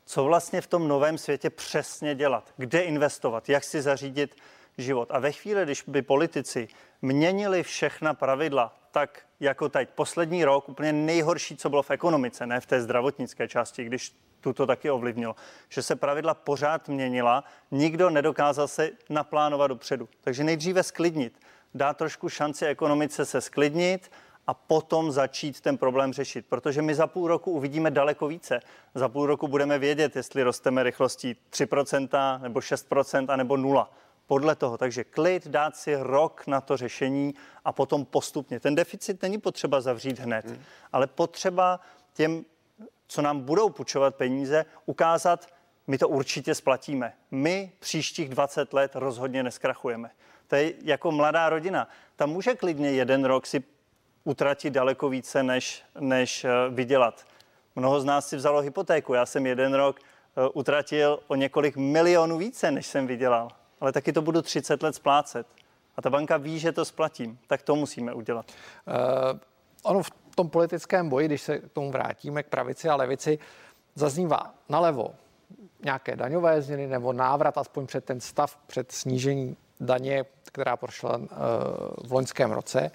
co 0.05 0.25
vlastně 0.25 0.61
v 0.61 0.67
tom 0.67 0.89
novém 0.89 1.19
světě 1.19 1.51
přesně 1.51 2.15
dělat, 2.15 2.53
kde 2.57 2.81
investovat, 2.81 3.49
jak 3.49 3.65
si 3.65 3.83
zařídit 3.83 4.37
život. 4.79 5.09
A 5.11 5.19
ve 5.19 5.33
chvíli, 5.33 5.65
když 5.65 5.85
by 5.87 6.03
politici 6.03 6.69
měnili 7.03 7.63
všechna 7.63 8.15
pravidla 8.15 8.79
tak, 8.91 9.26
jako 9.41 9.69
teď. 9.69 9.89
Poslední 9.95 10.45
rok 10.45 10.69
úplně 10.69 10.93
nejhorší, 10.93 11.57
co 11.57 11.71
bylo 11.71 11.83
v 11.83 11.91
ekonomice, 11.91 12.47
ne 12.47 12.61
v 12.61 12.67
té 12.67 12.81
zdravotnické 12.81 13.49
části, 13.49 13.85
když 13.85 14.15
tuto 14.41 14.67
taky 14.67 14.91
ovlivnilo, 14.91 15.37
že 15.69 15.83
se 15.83 15.97
pravidla 15.97 16.35
pořád 16.35 16.89
měnila, 16.89 17.45
nikdo 17.71 18.11
nedokázal 18.11 18.69
se 18.69 18.91
naplánovat 19.11 19.69
dopředu. 19.69 20.09
Takže 20.21 20.45
nejdříve 20.45 20.83
sklidnit, 20.83 21.41
dát 21.75 21.97
trošku 21.97 22.29
šanci 22.29 22.67
ekonomice 22.67 23.25
se 23.25 23.41
sklidnit 23.41 24.11
a 24.47 24.55
potom 24.55 25.13
začít 25.13 25.61
ten 25.61 25.79
problém 25.79 26.13
řešit. 26.13 26.47
Protože 26.49 26.83
my 26.83 26.95
za 26.95 27.07
půl 27.07 27.29
roku 27.29 27.51
uvidíme 27.51 27.91
daleko 27.91 28.27
více. 28.29 28.61
Za 28.95 29.09
půl 29.09 29.27
roku 29.27 29.49
budeme 29.49 29.79
vědět, 29.79 30.17
jestli 30.17 30.43
rosteme 30.43 30.83
rychlostí 30.83 31.37
3% 31.53 32.41
nebo 32.43 32.61
6% 32.61 33.27
a 33.29 33.37
nebo 33.37 33.57
0 33.57 33.91
podle 34.27 34.57
toho. 34.57 34.79
Takže 34.79 35.05
klid, 35.05 35.49
dát 35.49 35.77
si 35.77 35.97
rok 35.97 36.47
na 36.47 36.61
to 36.61 36.77
řešení 36.77 37.35
a 37.65 37.73
potom 37.73 38.05
postupně. 38.05 38.61
Ten 38.61 38.75
deficit 38.75 39.23
není 39.23 39.39
potřeba 39.39 39.81
zavřít 39.81 40.19
hned, 40.19 40.45
hmm. 40.45 40.63
ale 40.93 41.07
potřeba 41.07 41.81
těm, 42.15 42.45
co 43.07 43.23
nám 43.23 43.41
budou 43.41 43.71
půjčovat 43.71 44.15
peníze, 44.15 44.65
ukázat, 44.87 45.47
my 45.87 45.99
to 45.99 46.09
určitě 46.09 46.55
splatíme. 46.55 47.13
My 47.31 47.73
příštích 47.79 48.29
20 48.29 48.73
let 48.73 48.93
rozhodně 48.95 49.43
neskrachujeme. 49.43 50.11
To 50.49 50.57
je 50.57 50.73
jako 50.83 51.13
mladá 51.13 51.49
rodina. 51.49 51.89
Ta 52.17 52.27
může 52.27 52.55
klidně 52.55 52.91
jeden 52.91 53.25
rok 53.25 53.47
si 53.47 53.63
utratit 54.25 54.71
daleko 54.71 55.09
více, 55.09 55.43
než, 55.43 55.83
než 56.01 56.45
eh, 56.45 56.51
vydělat. 56.71 57.27
Mnoho 57.77 58.01
z 58.01 58.05
nás 58.05 58.29
si 58.29 58.37
vzalo 58.37 58.61
hypotéku. 58.61 59.15
Já 59.15 59.27
jsem 59.27 59.47
jeden 59.47 59.75
rok 59.75 60.01
eh, 60.01 60.49
utratil 60.55 61.21
o 61.27 61.35
několik 61.35 61.77
milionů 61.77 62.39
více, 62.39 62.71
než 62.71 62.87
jsem 62.87 63.07
vydělal 63.07 63.49
ale 63.81 63.93
taky 63.93 64.13
to 64.13 64.23
budu 64.23 64.43
30 64.43 64.83
let 64.83 64.95
splácet. 64.95 65.47
A 65.97 66.03
ta 66.03 66.11
banka 66.11 66.37
ví, 66.37 66.59
že 66.59 66.73
to 66.73 66.85
splatím. 66.85 67.39
Tak 67.47 67.63
to 67.63 67.77
musíme 67.77 68.15
udělat. 68.15 68.53
Uh, 68.87 69.39
ono 69.83 70.03
v 70.03 70.11
tom 70.35 70.49
politickém 70.51 71.09
boji, 71.09 71.29
když 71.29 71.43
se 71.43 71.59
k 71.59 71.73
tomu 71.73 71.91
vrátíme, 71.91 72.43
k 72.43 72.47
pravici 72.47 72.89
a 72.89 72.97
levici, 72.97 73.39
zaznívá 73.95 74.55
nalevo 74.69 75.15
nějaké 75.85 76.17
daňové 76.17 76.63
změny 76.63 76.87
nebo 76.87 77.13
návrat 77.13 77.59
aspoň 77.59 77.87
před 77.87 78.05
ten 78.05 78.21
stav, 78.21 78.59
před 78.67 78.93
snížení 78.93 79.57
daně, 79.81 80.25
která 80.45 80.77
prošla 80.77 81.17
uh, 81.17 81.27
v 82.05 82.13
loňském 82.13 82.53
roce. 82.53 82.91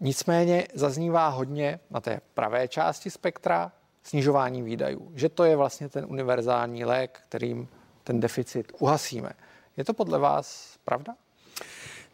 Nicméně 0.00 0.68
zaznívá 0.74 1.28
hodně 1.28 1.80
na 1.90 2.00
té 2.00 2.20
pravé 2.34 2.68
části 2.68 3.10
spektra 3.10 3.72
snižování 4.02 4.62
výdajů, 4.62 5.12
že 5.14 5.28
to 5.28 5.44
je 5.44 5.56
vlastně 5.56 5.88
ten 5.88 6.06
univerzální 6.08 6.84
lék, 6.84 7.20
kterým 7.28 7.68
ten 8.04 8.20
deficit 8.20 8.72
uhasíme. 8.78 9.30
Je 9.76 9.84
to 9.84 9.94
podle 9.94 10.18
vás 10.18 10.78
pravda? 10.84 11.14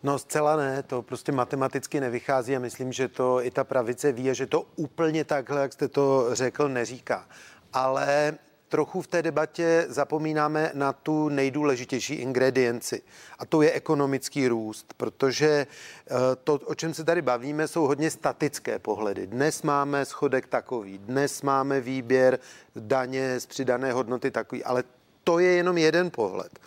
No 0.03 0.19
zcela 0.19 0.57
ne, 0.57 0.83
to 0.83 1.03
prostě 1.03 1.33
matematicky 1.33 2.01
nevychází 2.01 2.57
a 2.57 2.59
myslím, 2.59 2.93
že 2.93 3.09
to 3.09 3.45
i 3.45 3.51
ta 3.51 3.65
pravice 3.65 4.13
ví, 4.13 4.29
že 4.33 4.47
to 4.47 4.67
úplně 4.77 5.25
takhle, 5.25 5.61
jak 5.61 5.73
jste 5.73 5.89
to 5.89 6.29
řekl, 6.33 6.69
neříká. 6.69 7.29
Ale 7.73 8.35
trochu 8.69 9.03
v 9.03 9.07
té 9.07 9.23
debatě 9.23 9.87
zapomínáme 9.89 10.71
na 10.75 10.93
tu 10.93 11.29
nejdůležitější 11.29 12.15
ingredienci 12.15 13.03
a 13.39 13.47
to 13.47 13.63
je 13.63 13.73
ekonomický 13.73 14.49
růst, 14.49 14.95
protože 14.97 15.67
eh, 16.07 16.15
to, 16.45 16.55
o 16.55 16.75
čem 16.75 16.95
se 16.95 17.05
tady 17.05 17.23
bavíme, 17.23 17.69
jsou 17.69 17.87
hodně 17.87 18.11
statické 18.11 18.79
pohledy. 18.79 19.27
Dnes 19.27 19.63
máme 19.63 20.05
schodek 20.05 20.47
takový, 20.47 20.99
dnes 20.99 21.43
máme 21.43 21.81
výběr 21.81 22.39
daně 22.77 23.41
z 23.41 23.47
přidané 23.47 23.93
hodnoty 23.93 24.31
takový, 24.31 24.65
ale 24.65 24.85
to 25.29 25.39
je 25.39 25.53
jenom 25.53 25.79
jeden 25.79 26.11
pohled. 26.11 26.59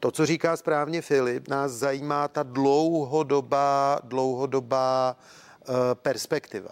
To, 0.00 0.10
co 0.10 0.26
říká 0.26 0.56
správně 0.56 1.02
Filip, 1.02 1.48
nás 1.48 1.72
zajímá 1.72 2.28
ta 2.28 2.42
dlouhodobá, 2.42 4.00
dlouhodobá 4.04 5.16
uh, 5.16 5.74
perspektiva. 5.94 6.70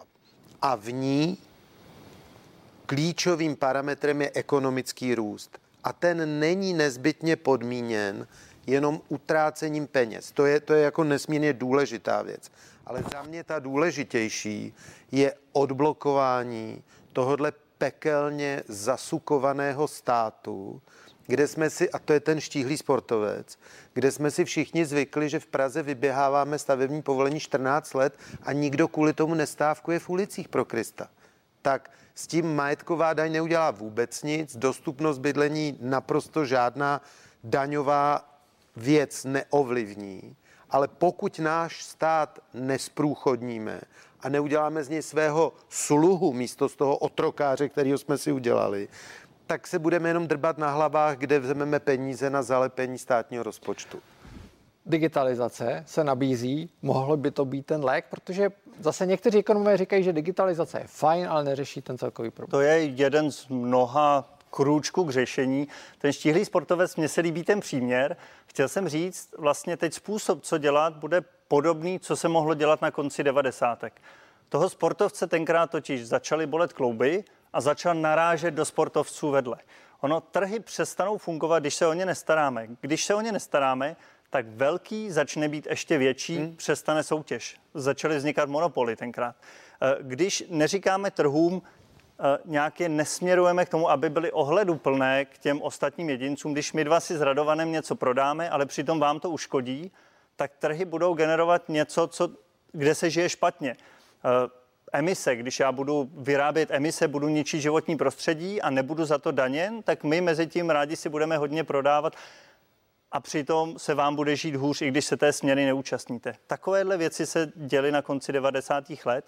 A 0.62 0.76
v 0.76 0.92
ní 0.92 1.38
klíčovým 2.86 3.56
parametrem 3.56 4.22
je 4.22 4.30
ekonomický 4.34 5.14
růst. 5.14 5.58
A 5.84 5.92
ten 5.92 6.40
není 6.40 6.74
nezbytně 6.74 7.36
podmíněn 7.36 8.26
jenom 8.66 9.00
utrácením 9.08 9.86
peněz. 9.86 10.32
To 10.32 10.46
je, 10.46 10.60
to 10.60 10.74
je 10.74 10.82
jako 10.82 11.04
nesmírně 11.04 11.52
důležitá 11.52 12.22
věc. 12.22 12.50
Ale 12.86 13.04
za 13.12 13.22
mě 13.22 13.44
ta 13.44 13.58
důležitější 13.58 14.74
je 15.12 15.34
odblokování 15.52 16.82
tohodle 17.12 17.52
pekelně 17.78 18.62
zasukovaného 18.68 19.88
státu, 19.88 20.82
kde 21.26 21.48
jsme 21.48 21.70
si, 21.70 21.90
a 21.90 21.98
to 21.98 22.12
je 22.12 22.20
ten 22.20 22.40
štíhlý 22.40 22.76
sportovec, 22.76 23.58
kde 23.92 24.10
jsme 24.12 24.30
si 24.30 24.44
všichni 24.44 24.86
zvykli, 24.86 25.28
že 25.28 25.40
v 25.40 25.46
Praze 25.46 25.82
vyběháváme 25.82 26.58
stavební 26.58 27.02
povolení 27.02 27.40
14 27.40 27.94
let 27.94 28.14
a 28.42 28.52
nikdo 28.52 28.88
kvůli 28.88 29.12
tomu 29.12 29.34
nestávkuje 29.34 29.98
v 29.98 30.10
ulicích 30.10 30.48
pro 30.48 30.64
Krista. 30.64 31.08
Tak 31.62 31.90
s 32.14 32.26
tím 32.26 32.54
majetková 32.54 33.12
daň 33.12 33.32
neudělá 33.32 33.70
vůbec 33.70 34.22
nic, 34.22 34.56
dostupnost 34.56 35.18
bydlení 35.18 35.78
naprosto 35.80 36.44
žádná 36.44 37.00
daňová 37.44 38.38
věc 38.76 39.24
neovlivní, 39.24 40.36
ale 40.70 40.88
pokud 40.88 41.38
náš 41.38 41.84
stát 41.84 42.38
nesprůchodníme 42.54 43.80
a 44.20 44.28
neuděláme 44.28 44.84
z 44.84 44.88
něj 44.88 45.02
svého 45.02 45.52
sluhu 45.68 46.32
místo 46.32 46.68
z 46.68 46.76
toho 46.76 46.96
otrokáře, 46.96 47.68
kterého 47.68 47.98
jsme 47.98 48.18
si 48.18 48.32
udělali, 48.32 48.88
tak 49.50 49.66
se 49.66 49.78
budeme 49.78 50.08
jenom 50.08 50.28
drbat 50.28 50.58
na 50.58 50.70
hlavách, 50.70 51.16
kde 51.16 51.38
vezmeme 51.38 51.80
peníze 51.80 52.30
na 52.30 52.42
zalepení 52.42 52.98
státního 52.98 53.42
rozpočtu. 53.42 53.98
Digitalizace 54.86 55.84
se 55.86 56.04
nabízí, 56.04 56.70
mohlo 56.82 57.16
by 57.16 57.30
to 57.30 57.44
být 57.44 57.66
ten 57.66 57.84
lék, 57.84 58.04
protože 58.10 58.50
zase 58.80 59.06
někteří 59.06 59.38
ekonomové 59.38 59.76
říkají, 59.76 60.04
že 60.04 60.12
digitalizace 60.12 60.78
je 60.78 60.86
fajn, 60.86 61.28
ale 61.28 61.44
neřeší 61.44 61.82
ten 61.82 61.98
celkový 61.98 62.30
problém. 62.30 62.50
To 62.50 62.60
je 62.60 62.84
jeden 62.84 63.32
z 63.32 63.48
mnoha 63.48 64.38
krůčku 64.50 65.04
k 65.04 65.10
řešení. 65.10 65.68
Ten 65.98 66.12
štíhlý 66.12 66.44
sportovec, 66.44 66.96
mně 66.96 67.08
se 67.08 67.20
líbí 67.20 67.42
ten 67.42 67.60
příměr. 67.60 68.16
Chtěl 68.46 68.68
jsem 68.68 68.88
říct, 68.88 69.28
vlastně 69.38 69.76
teď 69.76 69.94
způsob, 69.94 70.42
co 70.42 70.58
dělat, 70.58 70.96
bude 70.96 71.20
podobný, 71.48 72.00
co 72.00 72.16
se 72.16 72.28
mohlo 72.28 72.54
dělat 72.54 72.82
na 72.82 72.90
konci 72.90 73.24
devadesátek. 73.24 74.00
Toho 74.48 74.70
sportovce 74.70 75.26
tenkrát 75.26 75.70
totiž 75.70 76.06
začaly 76.06 76.46
bolet 76.46 76.72
klouby, 76.72 77.24
a 77.52 77.60
začal 77.60 77.94
narážet 77.94 78.54
do 78.54 78.64
sportovců 78.64 79.30
vedle. 79.30 79.56
Ono, 80.00 80.20
trhy 80.20 80.60
přestanou 80.60 81.18
fungovat, 81.18 81.58
když 81.58 81.74
se 81.74 81.86
o 81.86 81.92
ně 81.92 82.06
nestaráme. 82.06 82.66
Když 82.80 83.04
se 83.04 83.14
o 83.14 83.20
ně 83.20 83.32
nestaráme, 83.32 83.96
tak 84.30 84.46
velký 84.48 85.10
začne 85.10 85.48
být 85.48 85.66
ještě 85.70 85.98
větší, 85.98 86.38
hmm. 86.38 86.56
přestane 86.56 87.02
soutěž. 87.02 87.56
Začaly 87.74 88.16
vznikat 88.16 88.48
monopoly 88.48 88.96
tenkrát. 88.96 89.36
Eh, 89.82 89.96
když 90.00 90.44
neříkáme 90.48 91.10
trhům, 91.10 91.62
eh, 91.62 92.38
nějaké 92.44 92.88
nesměrujeme 92.88 93.66
k 93.66 93.68
tomu, 93.68 93.90
aby 93.90 94.10
byly 94.10 94.32
ohleduplné 94.32 95.24
k 95.24 95.38
těm 95.38 95.62
ostatním 95.62 96.10
jedincům. 96.10 96.52
Když 96.52 96.72
my 96.72 96.84
dva 96.84 97.00
si 97.00 97.16
s 97.16 97.20
Radovanem 97.20 97.72
něco 97.72 97.94
prodáme, 97.94 98.50
ale 98.50 98.66
přitom 98.66 99.00
vám 99.00 99.20
to 99.20 99.30
uškodí, 99.30 99.92
tak 100.36 100.52
trhy 100.58 100.84
budou 100.84 101.14
generovat 101.14 101.68
něco, 101.68 102.06
co, 102.06 102.28
kde 102.72 102.94
se 102.94 103.10
žije 103.10 103.28
špatně. 103.28 103.76
Emise, 104.92 105.36
když 105.36 105.60
já 105.60 105.72
budu 105.72 106.10
vyrábět 106.14 106.70
emise, 106.70 107.08
budu 107.08 107.28
ničit 107.28 107.60
životní 107.60 107.96
prostředí 107.96 108.62
a 108.62 108.70
nebudu 108.70 109.04
za 109.04 109.18
to 109.18 109.32
daněn, 109.32 109.82
tak 109.82 110.04
my 110.04 110.20
mezi 110.20 110.46
tím 110.46 110.70
rádi 110.70 110.96
si 110.96 111.08
budeme 111.08 111.36
hodně 111.36 111.64
prodávat 111.64 112.16
a 113.12 113.20
přitom 113.20 113.78
se 113.78 113.94
vám 113.94 114.16
bude 114.16 114.36
žít 114.36 114.56
hůř, 114.56 114.82
i 114.82 114.88
když 114.88 115.04
se 115.04 115.16
té 115.16 115.32
směry 115.32 115.66
neúčastníte. 115.66 116.34
Takovéhle 116.46 116.96
věci 116.96 117.26
se 117.26 117.52
děly 117.56 117.92
na 117.92 118.02
konci 118.02 118.32
90. 118.32 118.84
let. 119.04 119.24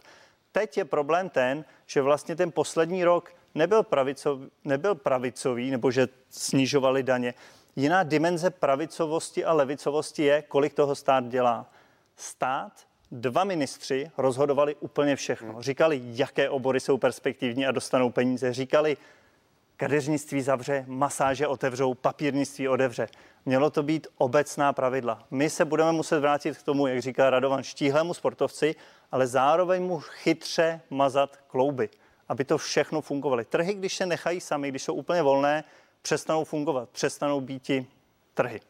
Teď 0.52 0.76
je 0.76 0.85
problém 0.85 1.28
ten, 1.28 1.64
že 1.87 2.02
vlastně 2.02 2.37
ten 2.37 2.52
poslední 2.52 3.04
rok 3.04 3.35
nebyl, 3.54 3.83
pravicový, 3.83 4.50
nebyl 4.64 4.95
pravicový, 4.95 5.71
nebo 5.71 5.90
že 5.90 6.09
snižovali 6.31 7.02
daně. 7.02 7.35
Jiná 7.76 8.02
dimenze 8.02 8.50
pravicovosti 8.50 9.45
a 9.45 9.52
levicovosti 9.52 10.23
je, 10.23 10.42
kolik 10.42 10.75
toho 10.75 10.95
stát 10.95 11.28
dělá. 11.28 11.71
Stát 12.16 12.73
dva 13.12 13.45
ministři 13.45 14.11
rozhodovali 14.19 14.76
úplně 14.81 15.16
všechno. 15.16 15.52
Hmm. 15.52 15.62
Říkali, 15.62 16.00
jaké 16.04 16.50
obory 16.50 16.81
jsou 16.81 16.99
perspektivní 16.99 17.66
a 17.66 17.71
dostanou 17.71 18.11
peníze. 18.11 18.52
Říkali, 18.52 18.97
kadeřnictví 19.76 20.42
zavře, 20.42 20.85
masáže 20.88 21.47
otevřou, 21.47 21.95
papírnictví 21.95 22.69
odevře. 22.69 23.09
Mělo 23.47 23.71
to 23.71 23.83
být 23.83 24.07
obecná 24.19 24.73
pravidla. 24.73 25.26
My 25.31 25.50
se 25.50 25.64
budeme 25.64 25.92
muset 25.92 26.21
vrátit 26.21 26.59
k 26.59 26.62
tomu, 26.62 26.87
jak 26.87 27.02
říká 27.02 27.31
Radovan, 27.31 27.62
štíhlému 27.62 28.14
sportovci, 28.14 28.75
ale 29.12 29.26
zároveň 29.26 29.83
mu 29.83 29.99
chytře 30.00 30.81
mazat 30.90 31.37
klouby, 31.47 31.88
aby 32.28 32.45
to 32.45 32.59
všechno 32.59 33.00
fungovalo. 33.00 33.45
Trhy, 33.45 33.75
když 33.75 33.97
se 33.97 34.07
nechají 34.07 34.40
sami, 34.40 34.69
když 34.69 34.83
jsou 34.83 34.95
úplně 34.95 35.23
volné, 35.23 35.64
přestanou 36.02 36.45
fungovat, 36.45 36.88
přestanou 36.88 37.40
být 37.40 37.71
trhy. 38.35 38.61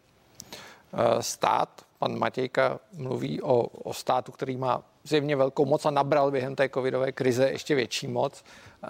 Eh, 0.94 1.22
stát 1.22 1.82
Pan 2.02 2.18
Matějka 2.18 2.80
mluví 2.92 3.42
o, 3.42 3.62
o 3.62 3.94
státu, 3.94 4.32
který 4.32 4.56
má 4.56 4.82
zjevně 5.04 5.36
velkou 5.36 5.64
moc 5.64 5.86
a 5.86 5.90
nabral 5.90 6.30
během 6.30 6.56
té 6.56 6.68
covidové 6.68 7.12
krize 7.12 7.50
ještě 7.50 7.74
větší 7.74 8.06
moc. 8.06 8.44
E, 8.84 8.86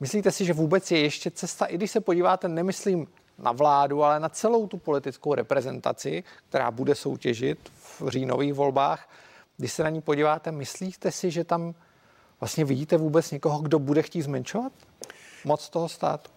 myslíte 0.00 0.30
si, 0.30 0.44
že 0.44 0.52
vůbec 0.52 0.90
je 0.90 0.98
ještě 0.98 1.30
cesta, 1.30 1.66
i 1.66 1.74
když 1.76 1.90
se 1.90 2.00
podíváte, 2.00 2.48
nemyslím 2.48 3.06
na 3.38 3.52
vládu, 3.52 4.04
ale 4.04 4.20
na 4.20 4.28
celou 4.28 4.66
tu 4.66 4.76
politickou 4.76 5.34
reprezentaci, 5.34 6.24
která 6.48 6.70
bude 6.70 6.94
soutěžit 6.94 7.58
v 7.76 8.08
říjnových 8.08 8.54
volbách, 8.54 9.08
Když 9.56 9.72
se 9.72 9.82
na 9.82 9.90
ní 9.90 10.00
podíváte, 10.00 10.52
myslíte 10.52 11.12
si, 11.12 11.30
že 11.30 11.44
tam 11.44 11.74
vlastně 12.40 12.64
vidíte 12.64 12.96
vůbec 12.96 13.30
někoho, 13.30 13.58
kdo 13.58 13.78
bude 13.78 14.02
chtít 14.02 14.22
zmenšovat 14.22 14.72
moc 15.44 15.68
toho 15.68 15.88
státu? 15.88 16.30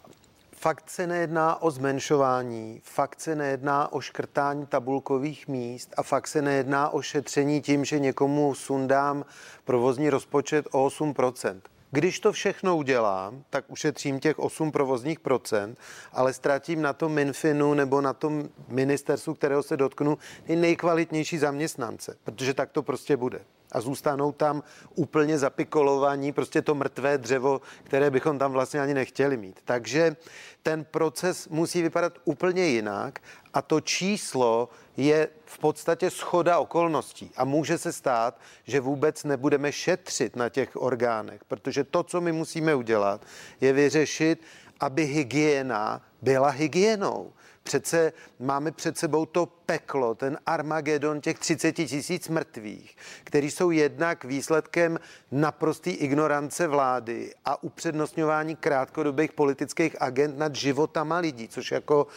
Fakt 0.62 0.90
se 0.90 1.08
nejedná 1.08 1.62
o 1.62 1.72
zmenšování, 1.72 2.82
fakt 2.84 3.22
se 3.22 3.36
nejedná 3.36 3.94
o 3.94 4.02
škrtání 4.02 4.66
tabulkových 4.66 5.48
míst 5.48 5.94
a 5.98 6.04
fakt 6.04 6.28
se 6.28 6.42
nejedná 6.42 6.90
o 6.90 7.02
šetření 7.02 7.62
tím, 7.62 7.86
že 7.86 8.00
někomu 8.00 8.56
sundám 8.56 9.26
provozní 9.66 10.10
rozpočet 10.10 10.68
o 10.72 10.88
8%. 10.88 11.62
Když 11.92 12.20
to 12.20 12.32
všechno 12.32 12.78
udělám, 12.78 13.44
tak 13.50 13.66
ušetřím 13.68 14.20
těch 14.20 14.40
8 14.40 14.72
provozních 14.72 15.20
procent, 15.20 15.80
ale 16.14 16.34
ztratím 16.34 16.82
na 16.82 16.94
tom 16.94 17.12
Minfinu 17.12 17.74
nebo 17.74 18.02
na 18.02 18.14
tom 18.14 18.50
ministerstvu, 18.68 19.34
kterého 19.34 19.64
se 19.64 19.78
dotknu, 19.78 20.18
ty 20.44 20.56
nejkvalitnější 20.56 21.38
zaměstnance, 21.38 22.18
protože 22.24 22.54
tak 22.54 22.72
to 22.72 22.84
prostě 22.84 23.18
bude 23.18 23.42
a 23.72 23.82
zůstanou 23.82 24.32
tam 24.32 24.64
úplně 24.96 25.40
zapikolovaní, 25.40 26.32
prostě 26.32 26.62
to 26.62 26.76
mrtvé 26.76 27.18
dřevo, 27.18 27.62
které 27.84 28.12
bychom 28.12 28.40
tam 28.40 28.52
vlastně 28.52 28.82
ani 28.82 28.94
nechtěli 28.94 29.38
mít. 29.38 29.60
Takže 29.66 30.16
ten 30.64 30.84
proces 30.84 31.48
musí 31.48 31.82
vypadat 31.82 32.14
úplně 32.26 32.66
jinak 32.66 33.20
a 33.54 33.62
to 33.62 33.82
číslo 33.82 34.70
je 34.98 35.30
v 35.46 35.60
podstatě 35.60 36.10
schoda 36.10 36.60
okolností 36.60 37.32
a 37.38 37.46
může 37.46 37.78
se 37.78 37.94
stát, 37.94 38.40
že 38.64 38.80
vůbec 38.80 39.24
nebudeme 39.24 39.72
šetřit 39.72 40.36
na 40.36 40.50
těch 40.50 40.76
orgánech, 40.76 41.44
protože 41.46 41.84
to, 41.84 42.04
co 42.04 42.22
my 42.22 42.32
musíme 42.32 42.76
udělat, 42.76 43.26
je 43.62 43.74
vyřešit, 43.74 44.42
aby 44.80 45.06
hygiena 45.06 46.02
byla 46.22 46.50
hygienou. 46.50 47.34
Přece 47.64 48.14
máme 48.40 48.72
před 48.72 48.98
sebou 48.98 49.26
to 49.26 49.46
peklo, 49.46 50.16
ten 50.16 50.38
Armagedon 50.46 51.22
těch 51.22 51.40
30 51.40 51.72
tisíc 51.72 52.30
mrtvých, 52.30 52.98
který 53.24 53.52
jsou 53.52 53.72
jednak 53.72 54.24
výsledkem 54.24 55.00
naprosté 55.32 55.90
ignorance 55.90 56.68
vlády 56.68 57.34
a 57.46 57.64
upřednostňování 57.64 58.56
krátkodobých 58.56 59.32
politických 59.32 60.02
agent 60.02 60.38
nad 60.38 60.56
životama 60.56 61.18
lidí, 61.18 61.48
což 61.48 61.72
jako 61.72 62.08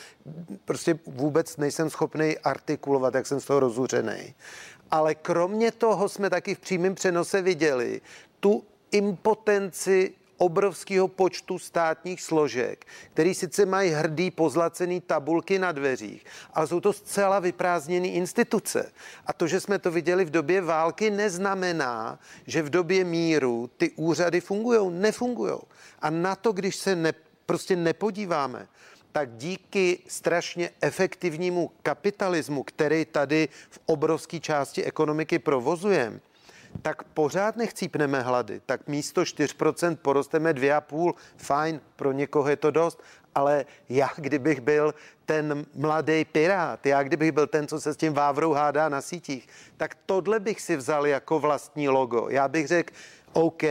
prostě 0.64 0.98
vůbec 1.06 1.56
nejsem 1.56 1.90
schopný 1.90 2.38
artikulovat, 2.38 3.14
jak 3.14 3.26
jsem 3.26 3.40
z 3.40 3.44
toho 3.44 3.60
rozuřený. 3.60 4.34
Ale 4.90 5.14
kromě 5.14 5.72
toho 5.72 6.08
jsme 6.08 6.30
taky 6.30 6.54
v 6.54 6.58
přímém 6.58 6.94
přenose 6.94 7.42
viděli 7.42 8.00
tu 8.40 8.64
impotenci 8.90 10.14
obrovského 10.36 11.08
počtu 11.08 11.58
státních 11.58 12.22
složek, 12.22 12.86
který 13.12 13.34
sice 13.34 13.66
mají 13.66 13.90
hrdý 13.90 14.30
pozlacený 14.30 15.00
tabulky 15.00 15.58
na 15.58 15.72
dveřích, 15.72 16.24
ale 16.54 16.66
jsou 16.66 16.80
to 16.80 16.92
zcela 16.92 17.40
vyprázdněné 17.40 18.08
instituce. 18.08 18.92
A 19.26 19.32
to, 19.32 19.46
že 19.46 19.60
jsme 19.60 19.78
to 19.78 19.90
viděli 19.90 20.24
v 20.24 20.30
době 20.30 20.60
války, 20.60 21.10
neznamená, 21.10 22.18
že 22.46 22.62
v 22.62 22.70
době 22.70 23.04
míru 23.04 23.70
ty 23.76 23.90
úřady 23.90 24.40
fungují. 24.40 24.90
Nefungují. 25.00 25.58
A 26.02 26.10
na 26.10 26.36
to, 26.36 26.52
když 26.52 26.76
se 26.76 26.96
ne, 26.96 27.12
prostě 27.46 27.76
nepodíváme, 27.76 28.68
tak 29.12 29.36
díky 29.36 29.98
strašně 30.08 30.70
efektivnímu 30.80 31.70
kapitalismu, 31.82 32.62
který 32.62 33.04
tady 33.04 33.48
v 33.70 33.78
obrovské 33.86 34.40
části 34.40 34.84
ekonomiky 34.84 35.38
provozujeme, 35.38 36.20
tak 36.83 37.02
pořád 37.02 37.57
nechcípneme 37.57 38.23
hlady. 38.23 38.61
Tak 38.66 38.88
místo 38.88 39.23
4% 39.23 39.97
porosteme 39.97 40.52
2,5%. 40.52 41.14
Fajn, 41.37 41.81
pro 41.97 42.12
někoho 42.12 42.49
je 42.49 42.57
to 42.57 42.71
dost, 42.71 43.02
ale 43.35 43.64
já, 43.88 44.09
kdybych 44.16 44.61
byl 44.61 44.95
ten 45.26 45.66
mladý 45.75 46.25
pirát, 46.25 46.87
já, 46.87 47.02
kdybych 47.02 47.33
byl 47.33 47.47
ten, 47.47 47.69
co 47.69 47.81
se 47.81 47.95
s 47.95 47.97
tím 47.97 48.12
Vávrou 48.12 48.52
hádá 48.52 48.88
na 48.88 49.00
sítích, 49.00 49.49
tak 49.76 49.97
tohle 50.07 50.40
bych 50.40 50.61
si 50.61 50.76
vzal 50.76 51.07
jako 51.07 51.38
vlastní 51.38 51.88
logo. 51.88 52.28
Já 52.31 52.49
bych 52.49 52.66
řekl, 52.66 52.95
OK, 53.33 53.62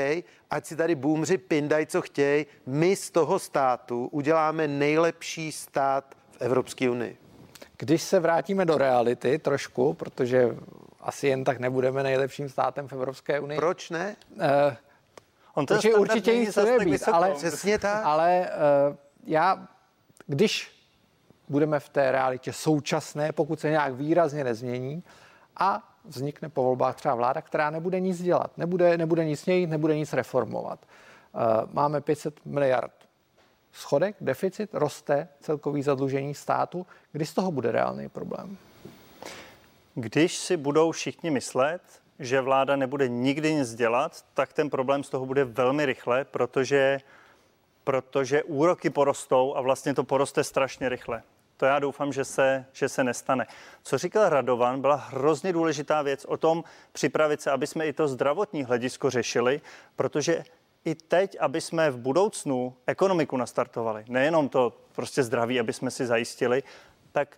ať 0.49 0.65
si 0.65 0.75
tady 0.75 0.95
boomři 0.95 1.37
pindají, 1.37 1.85
co 1.85 2.01
chtějí, 2.01 2.45
my 2.65 2.95
z 2.95 3.11
toho 3.11 3.39
státu 3.39 4.07
uděláme 4.11 4.67
nejlepší 4.67 5.51
stát 5.51 6.15
v 6.31 6.41
Evropské 6.41 6.89
unii. 6.89 7.17
Když 7.77 8.01
se 8.01 8.19
vrátíme 8.19 8.65
do 8.65 8.77
reality 8.77 9.39
trošku, 9.39 9.93
protože 9.93 10.55
asi 11.03 11.27
jen 11.27 11.43
tak 11.43 11.59
nebudeme 11.59 12.03
nejlepším 12.03 12.49
státem 12.49 12.87
v 12.87 12.93
Evropské 12.93 13.39
unii. 13.39 13.57
Proč 13.57 13.89
ne? 13.89 14.15
Uh, 14.35 14.41
On 15.53 15.65
to 15.65 15.75
určitě 15.97 16.35
nic 16.35 16.57
být, 16.57 16.89
vysoko. 16.89 17.15
ale, 17.15 17.31
Přesně 17.31 17.79
tak. 17.79 18.01
ale 18.05 18.49
uh, 18.89 18.95
já, 19.25 19.67
když 20.27 20.71
budeme 21.49 21.79
v 21.79 21.89
té 21.89 22.11
realitě 22.11 22.53
současné, 22.53 23.31
pokud 23.31 23.59
se 23.59 23.69
nějak 23.69 23.93
výrazně 23.93 24.43
nezmění 24.43 25.03
a 25.57 25.93
vznikne 26.05 26.49
po 26.49 26.63
volbách 26.63 26.95
třeba 26.95 27.15
vláda, 27.15 27.41
která 27.41 27.69
nebude 27.69 27.99
nic 27.99 28.21
dělat, 28.21 28.57
nebude, 28.57 28.97
nebude 28.97 29.25
nic 29.25 29.45
měnit, 29.45 29.69
nebude 29.69 29.97
nic 29.97 30.13
reformovat. 30.13 30.79
Uh, 31.33 31.41
máme 31.73 32.01
500 32.01 32.45
miliard 32.45 32.93
schodek, 33.71 34.15
deficit, 34.21 34.69
roste 34.73 35.27
celkový 35.39 35.83
zadlužení 35.83 36.33
státu. 36.33 36.85
Kdy 37.11 37.25
z 37.25 37.33
toho 37.33 37.51
bude 37.51 37.71
reálný 37.71 38.09
problém? 38.09 38.57
Když 39.95 40.37
si 40.37 40.57
budou 40.57 40.91
všichni 40.91 41.31
myslet, 41.31 41.81
že 42.19 42.41
vláda 42.41 42.75
nebude 42.75 43.07
nikdy 43.07 43.53
nic 43.53 43.75
dělat, 43.75 44.25
tak 44.33 44.53
ten 44.53 44.69
problém 44.69 45.03
z 45.03 45.09
toho 45.09 45.25
bude 45.25 45.45
velmi 45.45 45.85
rychle, 45.85 46.25
protože, 46.25 46.99
protože 47.83 48.43
úroky 48.43 48.89
porostou 48.89 49.55
a 49.55 49.61
vlastně 49.61 49.93
to 49.93 50.03
poroste 50.03 50.43
strašně 50.43 50.89
rychle. 50.89 51.23
To 51.57 51.65
já 51.65 51.79
doufám, 51.79 52.13
že 52.13 52.25
se, 52.25 52.65
že 52.73 52.89
se 52.89 53.03
nestane. 53.03 53.47
Co 53.83 53.97
říkal 53.97 54.29
Radovan, 54.29 54.81
byla 54.81 54.95
hrozně 54.95 55.53
důležitá 55.53 56.01
věc 56.01 56.25
o 56.25 56.37
tom 56.37 56.63
připravit 56.91 57.41
se, 57.41 57.51
aby 57.51 57.67
jsme 57.67 57.87
i 57.87 57.93
to 57.93 58.07
zdravotní 58.07 58.63
hledisko 58.63 59.09
řešili, 59.09 59.61
protože 59.95 60.43
i 60.85 60.95
teď, 60.95 61.37
aby 61.39 61.61
jsme 61.61 61.91
v 61.91 61.97
budoucnu 61.97 62.75
ekonomiku 62.87 63.37
nastartovali, 63.37 64.05
nejenom 64.07 64.49
to 64.49 64.73
prostě 64.95 65.23
zdraví, 65.23 65.59
aby 65.59 65.73
jsme 65.73 65.91
si 65.91 66.05
zajistili, 66.05 66.63
tak 67.11 67.37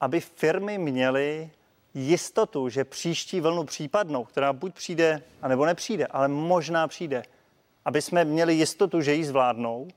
aby 0.00 0.20
firmy 0.20 0.78
měly 0.78 1.50
jistotu, 1.94 2.68
že 2.68 2.84
příští 2.84 3.40
vlnu 3.40 3.64
případnou, 3.64 4.24
která 4.24 4.52
buď 4.52 4.74
přijde, 4.74 5.22
anebo 5.42 5.66
nepřijde, 5.66 6.06
ale 6.06 6.28
možná 6.28 6.88
přijde, 6.88 7.22
aby 7.84 8.02
jsme 8.02 8.24
měli 8.24 8.54
jistotu, 8.54 9.00
že 9.00 9.14
ji 9.14 9.24
zvládnou, 9.24 9.88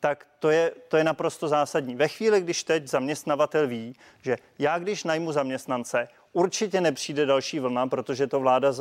tak 0.00 0.26
to 0.38 0.50
je, 0.50 0.72
to 0.88 0.96
je 0.96 1.04
naprosto 1.04 1.48
zásadní. 1.48 1.94
Ve 1.94 2.08
chvíli, 2.08 2.40
když 2.40 2.64
teď 2.64 2.88
zaměstnavatel 2.88 3.66
ví, 3.66 3.96
že 4.22 4.36
já, 4.58 4.78
když 4.78 5.04
najmu 5.04 5.32
zaměstnance, 5.32 6.08
určitě 6.32 6.80
nepřijde 6.80 7.26
další 7.26 7.58
vlna, 7.58 7.86
protože 7.86 8.26
to 8.26 8.40
vláda 8.40 8.72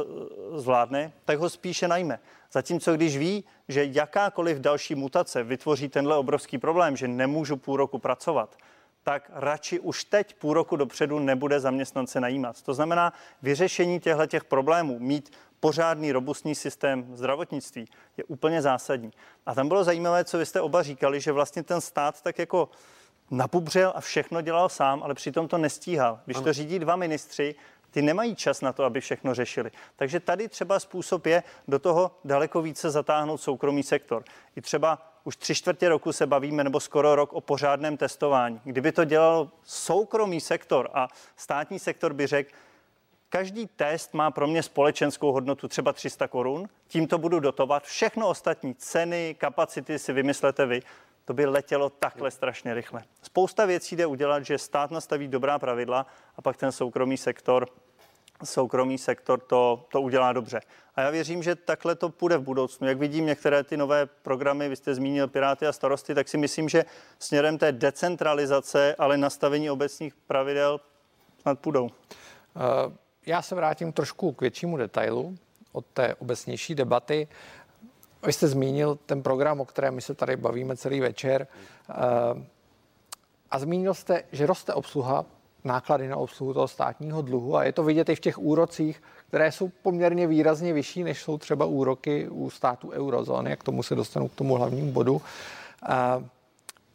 zvládne, 0.55 1.11
tak 1.25 1.39
ho 1.39 1.49
spíše 1.49 1.87
najme. 1.87 2.19
Zatímco 2.51 2.93
když 2.93 3.17
ví, 3.17 3.43
že 3.67 3.85
jakákoliv 3.91 4.57
další 4.57 4.95
mutace 4.95 5.43
vytvoří 5.43 5.89
tenhle 5.89 6.17
obrovský 6.17 6.57
problém, 6.57 6.97
že 6.97 7.07
nemůžu 7.07 7.57
půl 7.57 7.77
roku 7.77 7.99
pracovat, 7.99 8.57
tak 9.03 9.31
radši 9.33 9.79
už 9.79 10.03
teď 10.03 10.35
půl 10.35 10.53
roku 10.53 10.75
dopředu 10.75 11.19
nebude 11.19 11.59
zaměstnance 11.59 12.19
najímat. 12.19 12.61
To 12.61 12.73
znamená, 12.73 13.13
vyřešení 13.41 13.99
těchto 13.99 14.25
těch 14.25 14.43
problémů, 14.43 14.99
mít 14.99 15.37
pořádný, 15.59 16.11
robustní 16.11 16.55
systém 16.55 17.15
zdravotnictví 17.15 17.87
je 18.17 18.23
úplně 18.23 18.61
zásadní. 18.61 19.11
A 19.45 19.55
tam 19.55 19.67
bylo 19.67 19.83
zajímavé, 19.83 20.23
co 20.23 20.37
vy 20.37 20.45
jste 20.45 20.61
oba 20.61 20.83
říkali, 20.83 21.21
že 21.21 21.31
vlastně 21.31 21.63
ten 21.63 21.81
stát 21.81 22.21
tak 22.21 22.39
jako 22.39 22.69
napubřel 23.31 23.93
a 23.95 24.01
všechno 24.01 24.41
dělal 24.41 24.69
sám, 24.69 25.03
ale 25.03 25.13
přitom 25.13 25.47
to 25.47 25.57
nestíhal. 25.57 26.19
Když 26.25 26.37
to 26.37 26.53
řídí 26.53 26.79
dva 26.79 26.95
ministři, 26.95 27.55
ty 27.91 28.01
nemají 28.01 28.35
čas 28.35 28.61
na 28.61 28.73
to, 28.73 28.83
aby 28.83 29.01
všechno 29.01 29.33
řešili. 29.33 29.71
Takže 29.95 30.19
tady 30.19 30.47
třeba 30.47 30.79
způsob 30.79 31.25
je 31.25 31.43
do 31.67 31.79
toho 31.79 32.11
daleko 32.25 32.61
více 32.61 32.91
zatáhnout 32.91 33.41
soukromý 33.41 33.83
sektor. 33.83 34.23
I 34.55 34.61
třeba 34.61 35.10
už 35.23 35.37
tři 35.37 35.55
čtvrtě 35.55 35.89
roku 35.89 36.13
se 36.13 36.27
bavíme, 36.27 36.63
nebo 36.63 36.79
skoro 36.79 37.15
rok, 37.15 37.33
o 37.33 37.41
pořádném 37.41 37.97
testování. 37.97 38.61
Kdyby 38.63 38.91
to 38.91 39.05
dělal 39.05 39.51
soukromý 39.63 40.41
sektor 40.41 40.89
a 40.93 41.07
státní 41.35 41.79
sektor 41.79 42.13
by 42.13 42.27
řekl, 42.27 42.51
každý 43.29 43.67
test 43.67 44.13
má 44.13 44.31
pro 44.31 44.47
mě 44.47 44.63
společenskou 44.63 45.31
hodnotu 45.31 45.67
třeba 45.67 45.93
300 45.93 46.27
korun, 46.27 46.69
tím 46.87 47.07
to 47.07 47.17
budu 47.17 47.39
dotovat, 47.39 47.83
všechno 47.83 48.27
ostatní 48.27 48.75
ceny, 48.75 49.35
kapacity 49.39 49.99
si 49.99 50.13
vymyslete 50.13 50.65
vy, 50.65 50.81
to 51.25 51.33
by 51.33 51.45
letělo 51.45 51.89
takhle 51.89 52.31
strašně 52.31 52.73
rychle. 52.73 53.03
Spousta 53.21 53.65
věcí 53.65 53.95
jde 53.95 54.05
udělat, 54.05 54.45
že 54.45 54.57
stát 54.57 54.91
nastaví 54.91 55.27
dobrá 55.27 55.59
pravidla 55.59 56.05
a 56.35 56.41
pak 56.41 56.57
ten 56.57 56.71
soukromý 56.71 57.17
sektor 57.17 57.67
soukromý 58.43 58.97
sektor 58.97 59.39
to, 59.39 59.85
to 59.91 60.01
udělá 60.01 60.33
dobře. 60.33 60.61
A 60.95 61.01
já 61.01 61.09
věřím, 61.09 61.43
že 61.43 61.55
takhle 61.55 61.95
to 61.95 62.09
půjde 62.09 62.37
v 62.37 62.41
budoucnu. 62.41 62.87
Jak 62.87 62.97
vidím 62.97 63.25
některé 63.25 63.63
ty 63.63 63.77
nové 63.77 64.05
programy, 64.05 64.69
vy 64.69 64.75
jste 64.75 64.95
zmínil 64.95 65.27
Piráty 65.27 65.67
a 65.67 65.73
starosty, 65.73 66.15
tak 66.15 66.27
si 66.27 66.37
myslím, 66.37 66.69
že 66.69 66.85
směrem 67.19 67.57
té 67.57 67.71
decentralizace, 67.71 68.95
ale 68.99 69.17
nastavení 69.17 69.69
obecných 69.69 70.15
pravidel 70.15 70.79
snad 71.41 71.59
půjdou. 71.59 71.89
Eh, 71.89 72.93
já 73.25 73.41
se 73.41 73.55
vrátím 73.55 73.93
trošku 73.93 74.31
k 74.31 74.41
většímu 74.41 74.77
detailu 74.77 75.37
od 75.71 75.85
té 75.85 76.15
obecnější 76.15 76.75
debaty. 76.75 77.27
Vy 78.25 78.33
jste 78.33 78.47
zmínil 78.47 78.99
ten 79.05 79.23
program, 79.23 79.61
o 79.61 79.65
kterém 79.65 79.95
my 79.95 80.01
se 80.01 80.13
tady 80.13 80.37
bavíme 80.37 80.77
celý 80.77 80.99
večer. 80.99 81.47
Eh, 81.89 81.93
a 83.51 83.59
zmínil 83.59 83.93
jste, 83.93 84.23
že 84.31 84.45
roste 84.45 84.73
obsluha 84.73 85.25
náklady 85.63 86.07
na 86.07 86.17
obsluhu 86.17 86.53
toho 86.53 86.67
státního 86.67 87.21
dluhu 87.21 87.55
a 87.55 87.63
je 87.63 87.71
to 87.71 87.83
vidět 87.83 88.09
i 88.09 88.15
v 88.15 88.19
těch 88.19 88.37
úrocích, 88.37 89.03
které 89.27 89.51
jsou 89.51 89.71
poměrně 89.81 90.27
výrazně 90.27 90.73
vyšší, 90.73 91.03
než 91.03 91.21
jsou 91.21 91.37
třeba 91.37 91.65
úroky 91.65 92.29
u 92.29 92.49
států 92.49 92.89
eurozóny, 92.89 93.49
jak 93.49 93.63
tomu 93.63 93.83
se 93.83 93.95
dostanu 93.95 94.27
k 94.27 94.35
tomu 94.35 94.55
hlavnímu 94.55 94.91
bodu. 94.91 95.21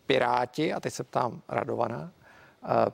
Piráti, 0.07 0.73
a 0.73 0.81
teď 0.81 0.95
se 0.95 1.05
ptám 1.05 1.41
Radovana, 1.49 2.11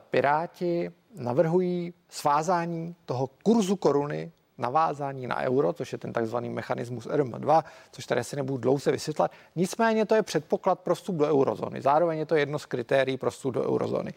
Piráti 0.09 0.91
navrhují 1.15 1.93
svázání 2.09 2.95
toho 3.05 3.29
kurzu 3.43 3.75
koruny 3.75 4.31
navázání 4.57 5.27
na 5.27 5.41
euro, 5.41 5.73
což 5.73 5.91
je 5.91 5.97
ten 5.97 6.13
takzvaný 6.13 6.49
mechanismus 6.49 7.07
RM2, 7.07 7.63
což 7.91 8.05
tady 8.05 8.23
si 8.23 8.35
nebudu 8.35 8.57
dlouze 8.57 8.91
vysvětlat. 8.91 9.31
Nicméně 9.55 10.05
to 10.05 10.15
je 10.15 10.23
předpoklad 10.23 10.79
pro 10.79 10.95
vstup 10.95 11.15
do 11.15 11.27
eurozóny. 11.27 11.81
Zároveň 11.81 12.19
je 12.19 12.25
to 12.25 12.35
jedno 12.35 12.59
z 12.59 12.65
kritérií 12.65 13.17
pro 13.17 13.31
vstup 13.31 13.53
do 13.53 13.73
eurozóny. 13.73 14.13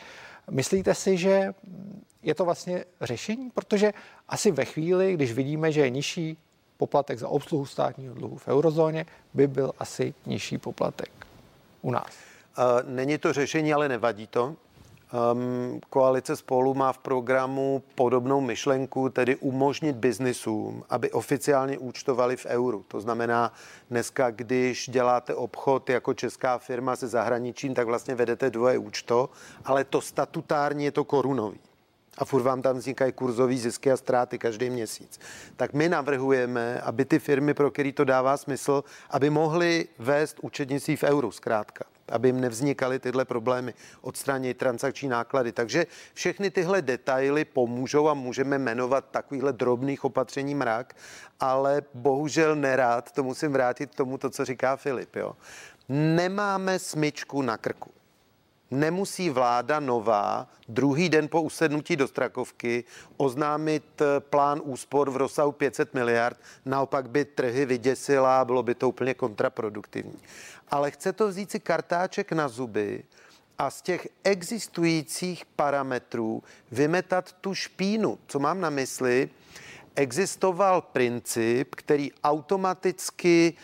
Myslíte 0.50 0.94
si, 0.94 1.16
že 1.16 1.54
je 2.22 2.34
to 2.34 2.44
vlastně 2.44 2.84
řešení? 3.00 3.50
Protože 3.50 3.92
asi 4.28 4.50
ve 4.50 4.64
chvíli, 4.64 5.14
když 5.14 5.32
vidíme, 5.32 5.72
že 5.72 5.80
je 5.80 5.90
nižší 5.90 6.38
poplatek 6.76 7.18
za 7.18 7.28
obsluhu 7.28 7.66
státního 7.66 8.14
dluhu 8.14 8.36
v 8.36 8.48
eurozóně, 8.48 9.06
by 9.34 9.46
byl 9.46 9.72
asi 9.78 10.14
nižší 10.26 10.58
poplatek 10.58 11.10
u 11.82 11.90
nás. 11.90 12.10
Není 12.84 13.18
to 13.18 13.32
řešení, 13.32 13.74
ale 13.74 13.88
nevadí 13.88 14.26
to. 14.26 14.56
Um, 15.12 15.80
koalice 15.90 16.36
spolu 16.36 16.74
má 16.74 16.92
v 16.92 16.98
programu 16.98 17.82
podobnou 17.94 18.40
myšlenku, 18.40 19.08
tedy 19.08 19.36
umožnit 19.36 19.96
biznisům, 19.96 20.84
aby 20.88 21.10
oficiálně 21.12 21.78
účtovali 21.78 22.36
v 22.36 22.46
euru. 22.46 22.84
To 22.88 23.00
znamená, 23.00 23.52
dneska, 23.90 24.30
když 24.30 24.88
děláte 24.88 25.34
obchod 25.34 25.90
jako 25.90 26.14
česká 26.14 26.58
firma 26.58 26.96
se 26.96 27.08
zahraničím, 27.08 27.74
tak 27.74 27.86
vlastně 27.86 28.14
vedete 28.14 28.50
dvoje 28.50 28.78
účto, 28.78 29.30
ale 29.64 29.84
to 29.84 30.00
statutárně 30.00 30.84
je 30.84 30.92
to 30.92 31.04
korunový 31.04 31.58
a 32.18 32.24
furt 32.24 32.42
vám 32.42 32.62
tam 32.62 32.76
vznikají 32.76 33.12
kurzové 33.12 33.56
zisky 33.56 33.92
a 33.92 33.96
ztráty 33.96 34.38
každý 34.38 34.70
měsíc. 34.70 35.20
Tak 35.56 35.72
my 35.72 35.88
navrhujeme, 35.88 36.80
aby 36.80 37.04
ty 37.04 37.18
firmy, 37.18 37.54
pro 37.54 37.70
které 37.70 37.92
to 37.92 38.04
dává 38.04 38.36
smysl, 38.36 38.84
aby 39.10 39.30
mohly 39.30 39.88
vést 39.98 40.38
účetnictví 40.42 40.96
v 40.96 41.02
euru 41.02 41.30
zkrátka 41.30 41.84
aby 42.08 42.28
jim 42.28 42.40
nevznikaly 42.40 42.98
tyhle 42.98 43.24
problémy, 43.24 43.74
odstranit 44.00 44.58
transakční 44.58 45.08
náklady. 45.08 45.52
Takže 45.52 45.86
všechny 46.14 46.50
tyhle 46.50 46.82
detaily 46.82 47.44
pomůžou 47.44 48.08
a 48.08 48.14
můžeme 48.14 48.58
jmenovat 48.58 49.04
takovýchhle 49.10 49.52
drobných 49.52 50.04
opatření 50.04 50.54
mrak, 50.54 50.96
ale 51.40 51.82
bohužel 51.94 52.56
nerád, 52.56 53.12
to 53.12 53.22
musím 53.22 53.52
vrátit 53.52 53.90
k 53.90 53.94
tomu, 53.94 54.18
to, 54.18 54.30
co 54.30 54.44
říká 54.44 54.76
Filip. 54.76 55.16
Jo. 55.16 55.36
Nemáme 55.88 56.78
smyčku 56.78 57.42
na 57.42 57.56
krku. 57.56 57.90
Nemusí 58.70 59.30
vláda 59.30 59.80
nová 59.80 60.48
druhý 60.68 61.08
den 61.08 61.28
po 61.28 61.42
usednutí 61.42 61.96
do 61.96 62.08
Strakovky 62.08 62.84
oznámit 63.16 63.84
eh, 64.00 64.20
plán 64.20 64.60
úspor 64.64 65.10
v 65.10 65.16
rozsahu 65.16 65.52
500 65.52 65.94
miliard, 65.94 66.40
naopak 66.64 67.10
by 67.10 67.24
trhy 67.24 67.66
vyděsila 67.66 68.40
a 68.40 68.44
bylo 68.44 68.62
by 68.62 68.74
to 68.74 68.88
úplně 68.88 69.14
kontraproduktivní 69.14 70.18
ale 70.70 70.90
chce 70.90 71.12
to 71.12 71.28
vzít 71.28 71.50
si 71.50 71.60
kartáček 71.60 72.32
na 72.32 72.48
zuby 72.48 73.04
a 73.58 73.70
z 73.70 73.82
těch 73.82 74.08
existujících 74.24 75.44
parametrů 75.44 76.42
vymetat 76.70 77.32
tu 77.32 77.54
špínu. 77.54 78.18
Co 78.26 78.38
mám 78.38 78.60
na 78.60 78.70
mysli? 78.70 79.30
Existoval 79.94 80.82
princip, 80.82 81.74
který 81.74 82.12
automaticky 82.24 83.54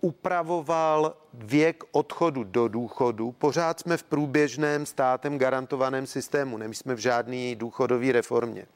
upravoval 0.00 1.16
věk 1.34 1.84
odchodu 1.92 2.44
do 2.44 2.68
důchodu. 2.68 3.32
Pořád 3.32 3.80
jsme 3.80 3.96
v 3.96 4.02
průběžném 4.02 4.86
státem 4.86 5.38
garantovaném 5.38 6.06
systému, 6.06 6.56
nejsme 6.56 6.94
v 6.94 6.98
žádné 6.98 7.54
důchodové 7.54 8.12
reformě 8.12 8.66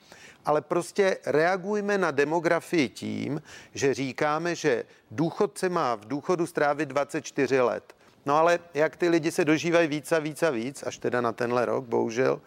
ale 0.44 0.60
prostě 0.60 1.18
reagujme 1.26 1.98
na 1.98 2.10
demografii 2.10 2.88
tím, 2.88 3.42
že 3.74 3.94
říkáme, 3.94 4.54
že 4.54 4.84
důchodce 5.10 5.68
má 5.68 5.94
v 5.94 6.04
důchodu 6.04 6.46
strávit 6.46 6.88
24 6.88 7.60
let. 7.60 7.94
No 8.26 8.36
ale 8.36 8.58
jak 8.74 8.96
ty 8.96 9.08
lidi 9.08 9.30
se 9.30 9.44
dožívají 9.44 9.88
víc 9.88 10.12
a 10.12 10.18
víc 10.18 10.42
a 10.42 10.50
víc, 10.50 10.82
až 10.82 10.98
teda 10.98 11.20
na 11.20 11.32
tenhle 11.32 11.64
rok, 11.64 11.84
bohužel, 11.84 12.40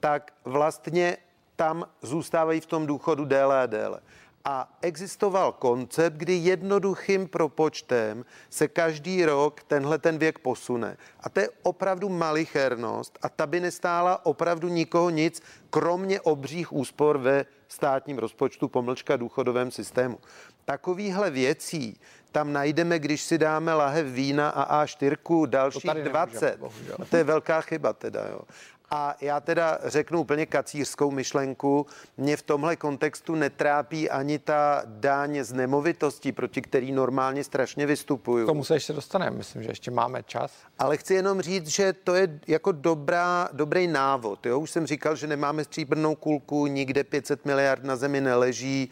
tak 0.00 0.32
vlastně 0.44 1.16
tam 1.56 1.88
zůstávají 2.02 2.60
v 2.60 2.66
tom 2.66 2.86
důchodu 2.86 3.24
déle 3.24 3.62
a 3.62 3.66
déle 3.66 4.00
a 4.44 4.78
existoval 4.82 5.52
koncept, 5.52 6.16
kdy 6.16 6.34
jednoduchým 6.34 7.28
propočtem 7.28 8.24
se 8.50 8.68
každý 8.68 9.24
rok 9.24 9.62
tenhle 9.62 9.98
ten 9.98 10.18
věk 10.18 10.38
posune. 10.38 10.96
A 11.20 11.28
to 11.28 11.40
je 11.40 11.48
opravdu 11.62 12.08
malichernost 12.08 13.18
a 13.22 13.28
ta 13.28 13.46
by 13.46 13.60
nestála 13.60 14.26
opravdu 14.26 14.68
nikoho 14.68 15.10
nic, 15.10 15.42
kromě 15.70 16.20
obřích 16.20 16.72
úspor 16.72 17.18
ve 17.18 17.44
státním 17.68 18.18
rozpočtu, 18.18 18.68
pomlčka 18.68 19.16
důchodovém 19.16 19.70
systému. 19.70 20.18
Takovýchhle 20.64 21.30
věcí 21.30 22.00
tam 22.32 22.52
najdeme, 22.52 22.98
když 22.98 23.22
si 23.22 23.38
dáme 23.38 23.74
lahev 23.74 24.06
vína 24.06 24.50
a 24.50 24.84
A4 24.84 25.46
dalších 25.46 25.90
20. 26.02 26.60
Nemůžeme, 26.60 27.04
to 27.10 27.16
je 27.16 27.24
velká 27.24 27.60
chyba 27.60 27.92
teda, 27.92 28.26
jo. 28.30 28.40
A 28.96 29.16
já 29.20 29.40
teda 29.40 29.78
řeknu 29.84 30.20
úplně 30.20 30.46
kacířskou 30.46 31.10
myšlenku. 31.10 31.86
Mě 32.16 32.36
v 32.36 32.42
tomhle 32.42 32.76
kontextu 32.76 33.34
netrápí 33.34 34.10
ani 34.10 34.38
ta 34.38 34.82
dáň 34.86 35.42
z 35.42 35.52
nemovitostí, 35.52 36.32
proti 36.32 36.62
který 36.62 36.92
normálně 36.92 37.44
strašně 37.44 37.86
vystupuju. 37.86 38.44
K 38.44 38.48
tomu 38.48 38.64
se 38.64 38.74
ještě 38.74 38.92
dostaneme, 38.92 39.36
myslím, 39.36 39.62
že 39.62 39.70
ještě 39.70 39.90
máme 39.90 40.22
čas. 40.22 40.52
Ale 40.78 40.96
chci 40.96 41.14
jenom 41.14 41.40
říct, 41.40 41.66
že 41.66 41.92
to 41.92 42.14
je 42.14 42.40
jako 42.46 42.72
dobrá, 42.72 43.48
dobrý 43.52 43.86
návod. 43.86 44.46
Jo? 44.46 44.58
Už 44.58 44.70
jsem 44.70 44.86
říkal, 44.86 45.16
že 45.16 45.26
nemáme 45.26 45.64
stříbrnou 45.64 46.14
kulku, 46.14 46.66
nikde 46.66 47.04
500 47.04 47.44
miliard 47.44 47.84
na 47.84 47.96
zemi 47.96 48.20
neleží. 48.20 48.90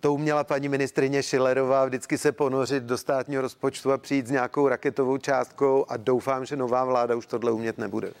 To 0.00 0.14
uměla 0.14 0.44
paní 0.44 0.68
ministrině 0.68 1.22
Šilerová 1.22 1.84
vždycky 1.84 2.18
se 2.18 2.32
ponořit 2.32 2.82
do 2.82 2.98
státního 2.98 3.42
rozpočtu 3.42 3.92
a 3.92 3.98
přijít 3.98 4.26
s 4.26 4.30
nějakou 4.30 4.68
raketovou 4.68 5.18
částkou 5.18 5.84
a 5.88 5.96
doufám, 5.96 6.44
že 6.44 6.56
nová 6.56 6.84
vláda 6.84 7.14
už 7.14 7.26
tohle 7.26 7.52
umět 7.52 7.78
nebude. 7.78 8.12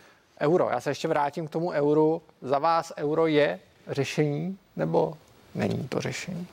Euro. 0.42 0.68
Já 0.70 0.80
se 0.80 0.90
ještě 0.90 1.08
vrátím 1.08 1.46
k 1.46 1.50
tomu 1.50 1.70
euru. 1.70 2.22
Za 2.42 2.58
vás 2.58 2.92
euro 2.96 3.26
je 3.26 3.60
řešení 3.88 4.58
nebo 4.76 5.14
není 5.54 5.88
to 5.88 6.00
řešení? 6.00 6.46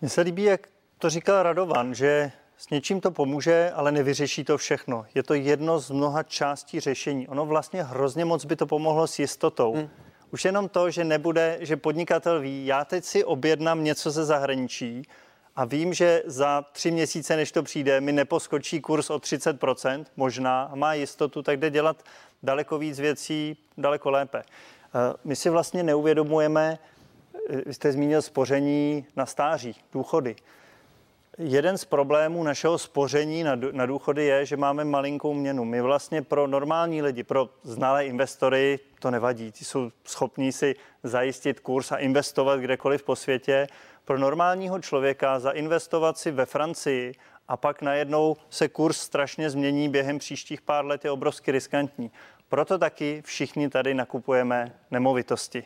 Mně 0.00 0.10
se 0.10 0.20
líbí, 0.20 0.42
jak 0.42 0.68
to 0.98 1.10
říkal 1.10 1.42
Radovan, 1.42 1.94
že 1.94 2.32
s 2.58 2.70
něčím 2.70 3.00
to 3.00 3.10
pomůže, 3.10 3.72
ale 3.74 3.92
nevyřeší 3.92 4.44
to 4.44 4.58
všechno. 4.58 5.06
Je 5.14 5.22
to 5.22 5.34
jedno 5.34 5.78
z 5.78 5.90
mnoha 5.90 6.22
částí 6.22 6.80
řešení. 6.80 7.28
Ono 7.28 7.46
vlastně 7.46 7.82
hrozně 7.82 8.24
moc 8.24 8.44
by 8.44 8.56
to 8.56 8.66
pomohlo 8.66 9.06
s 9.06 9.18
jistotou. 9.18 9.74
Hmm. 9.74 9.88
Už 10.32 10.44
jenom 10.44 10.68
to, 10.68 10.90
že 10.90 11.04
nebude, 11.04 11.58
že 11.60 11.76
podnikatel 11.76 12.40
ví, 12.40 12.66
já 12.66 12.84
teď 12.84 13.04
si 13.04 13.24
objednám 13.24 13.84
něco 13.84 14.10
ze 14.10 14.24
zahraničí 14.24 15.02
a 15.56 15.64
vím, 15.64 15.94
že 15.94 16.22
za 16.26 16.64
tři 16.72 16.90
měsíce, 16.90 17.36
než 17.36 17.52
to 17.52 17.62
přijde, 17.62 18.00
mi 18.00 18.12
neposkočí 18.12 18.80
kurz 18.80 19.10
o 19.10 19.18
30%, 19.18 20.04
možná, 20.16 20.70
má 20.74 20.94
jistotu, 20.94 21.42
tak 21.42 21.60
jde 21.60 21.70
dělat 21.70 22.02
daleko 22.42 22.78
víc 22.78 23.00
věcí, 23.00 23.56
daleko 23.78 24.10
lépe. 24.10 24.38
Eh, 24.38 25.14
my 25.24 25.36
si 25.36 25.50
vlastně 25.50 25.82
neuvědomujeme, 25.82 26.78
eh, 27.50 27.62
vy 27.66 27.74
jste 27.74 27.92
zmínil 27.92 28.22
spoření 28.22 29.06
na 29.16 29.26
stáří, 29.26 29.76
důchody. 29.92 30.36
Jeden 31.38 31.78
z 31.78 31.84
problémů 31.84 32.42
našeho 32.42 32.78
spoření 32.78 33.44
na, 33.72 33.86
důchody 33.86 34.24
je, 34.24 34.46
že 34.46 34.56
máme 34.56 34.84
malinkou 34.84 35.34
měnu. 35.34 35.64
My 35.64 35.80
vlastně 35.80 36.22
pro 36.22 36.46
normální 36.46 37.02
lidi, 37.02 37.22
pro 37.22 37.48
znalé 37.62 38.06
investory 38.06 38.78
to 39.00 39.10
nevadí. 39.10 39.52
Ti 39.52 39.64
jsou 39.64 39.90
schopní 40.04 40.52
si 40.52 40.74
zajistit 41.02 41.60
kurz 41.60 41.92
a 41.92 41.96
investovat 41.96 42.60
kdekoliv 42.60 43.02
po 43.02 43.16
světě. 43.16 43.66
Pro 44.06 44.18
normálního 44.18 44.80
člověka 44.80 45.38
zainvestovat 45.38 46.18
si 46.18 46.30
ve 46.30 46.46
Francii 46.46 47.14
a 47.48 47.56
pak 47.56 47.82
najednou 47.82 48.36
se 48.50 48.68
kurz 48.68 48.96
strašně 48.96 49.50
změní 49.50 49.88
během 49.88 50.18
příštích 50.18 50.60
pár 50.60 50.84
let 50.84 51.04
je 51.04 51.10
obrovsky 51.10 51.52
riskantní. 51.52 52.10
Proto 52.48 52.78
taky 52.78 53.22
všichni 53.26 53.68
tady 53.68 53.94
nakupujeme 53.94 54.72
nemovitosti. 54.90 55.64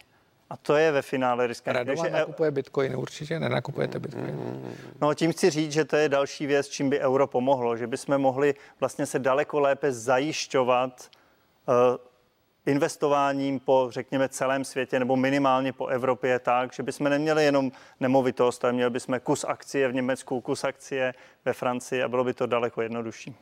A 0.50 0.56
to 0.56 0.76
je 0.76 0.92
ve 0.92 1.02
finále 1.02 1.46
riskantní. 1.46 1.78
Radovan 1.78 2.04
Takže 2.04 2.18
nakupuje 2.18 2.50
bitcoin, 2.50 2.96
určitě 2.96 3.40
nenakupujete 3.40 3.98
bitcoin. 3.98 4.62
No 5.00 5.14
tím 5.14 5.32
chci 5.32 5.50
říct, 5.50 5.72
že 5.72 5.84
to 5.84 5.96
je 5.96 6.08
další 6.08 6.46
věc, 6.46 6.68
čím 6.68 6.90
by 6.90 7.00
euro 7.00 7.26
pomohlo, 7.26 7.76
že 7.76 7.86
bychom 7.86 8.18
mohli 8.18 8.54
vlastně 8.80 9.06
se 9.06 9.18
daleko 9.18 9.60
lépe 9.60 9.92
zajišťovat 9.92 11.10
uh, 11.68 12.09
investováním 12.66 13.60
po, 13.60 13.88
řekněme, 13.90 14.28
celém 14.28 14.64
světě 14.64 14.98
nebo 14.98 15.16
minimálně 15.16 15.72
po 15.72 15.86
Evropě 15.86 16.38
tak, 16.38 16.72
že 16.72 16.82
bychom 16.82 17.08
neměli 17.08 17.44
jenom 17.44 17.72
nemovitost, 18.00 18.64
ale 18.64 18.72
měli 18.72 18.90
bychom 18.90 19.20
kus 19.20 19.44
akcie 19.44 19.88
v 19.88 19.94
Německu, 19.94 20.40
kus 20.40 20.64
akcie 20.64 21.14
ve 21.44 21.52
Francii 21.52 22.02
a 22.02 22.08
bylo 22.08 22.24
by 22.24 22.34
to 22.34 22.46
daleko 22.46 22.82
jednodušší. 22.82 23.34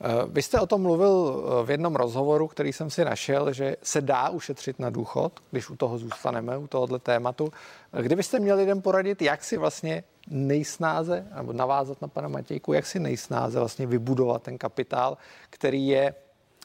Eh, 0.00 0.08
vy 0.28 0.42
jste 0.42 0.60
o 0.60 0.66
tom 0.66 0.82
mluvil 0.82 1.44
eh, 1.60 1.66
v 1.66 1.70
jednom 1.70 1.96
rozhovoru, 1.96 2.48
který 2.48 2.72
jsem 2.72 2.90
si 2.90 3.04
našel, 3.04 3.52
že 3.52 3.76
se 3.82 4.00
dá 4.00 4.28
ušetřit 4.28 4.78
na 4.78 4.90
důchod, 4.90 5.32
když 5.50 5.70
u 5.70 5.76
toho 5.76 5.98
zůstaneme, 5.98 6.58
u 6.58 6.66
tohohle 6.66 6.98
tématu. 6.98 7.52
Eh, 7.92 8.02
kdybyste 8.02 8.40
měli 8.40 8.60
lidem 8.60 8.82
poradit, 8.82 9.22
jak 9.22 9.44
si 9.44 9.56
vlastně 9.56 10.04
nejsnáze, 10.28 11.26
nebo 11.36 11.52
navázat 11.52 12.02
na 12.02 12.08
pana 12.08 12.28
Matějku, 12.28 12.72
jak 12.72 12.86
si 12.86 12.98
nejsnáze 12.98 13.58
vlastně 13.58 13.86
vybudovat 13.86 14.42
ten 14.42 14.58
kapitál, 14.58 15.18
který 15.50 15.86
je 15.86 16.14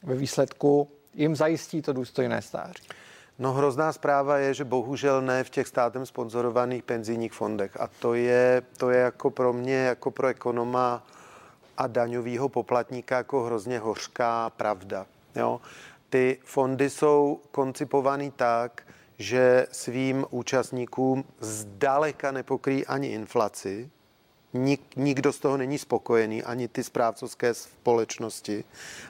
ve 0.02 0.14
výsledku 0.14 0.88
jim 1.14 1.36
zajistí 1.36 1.82
to 1.82 1.92
důstojné 1.92 2.42
stáří. 2.42 2.82
No 3.38 3.52
hrozná 3.52 3.92
zpráva 3.92 4.38
je, 4.38 4.54
že 4.54 4.64
bohužel 4.64 5.22
ne 5.22 5.44
v 5.44 5.50
těch 5.50 5.66
státem 5.66 6.06
sponzorovaných 6.06 6.82
penzijních 6.82 7.32
fondech. 7.32 7.80
A 7.80 7.88
to 7.98 8.14
je, 8.14 8.62
to 8.76 8.90
je 8.90 9.00
jako 9.00 9.30
pro 9.30 9.52
mě, 9.52 9.76
jako 9.76 10.10
pro 10.10 10.28
ekonoma 10.28 11.06
a 11.76 11.86
daňového 11.86 12.48
poplatníka 12.48 13.16
jako 13.16 13.42
hrozně 13.42 13.78
hořká 13.78 14.50
pravda. 14.50 15.06
Jo? 15.36 15.60
Ty 16.10 16.38
fondy 16.44 16.90
jsou 16.90 17.40
koncipovaný 17.50 18.30
tak, 18.30 18.82
že 19.18 19.66
svým 19.72 20.26
účastníkům 20.30 21.24
zdaleka 21.40 22.32
nepokryjí 22.32 22.86
ani 22.86 23.08
inflaci, 23.08 23.90
Nik, 24.52 24.96
nikdo 24.96 25.32
z 25.32 25.38
toho 25.38 25.56
není 25.56 25.78
spokojený, 25.78 26.42
ani 26.42 26.68
ty 26.68 26.84
správcovské 26.84 27.54
společnosti. 27.54 28.64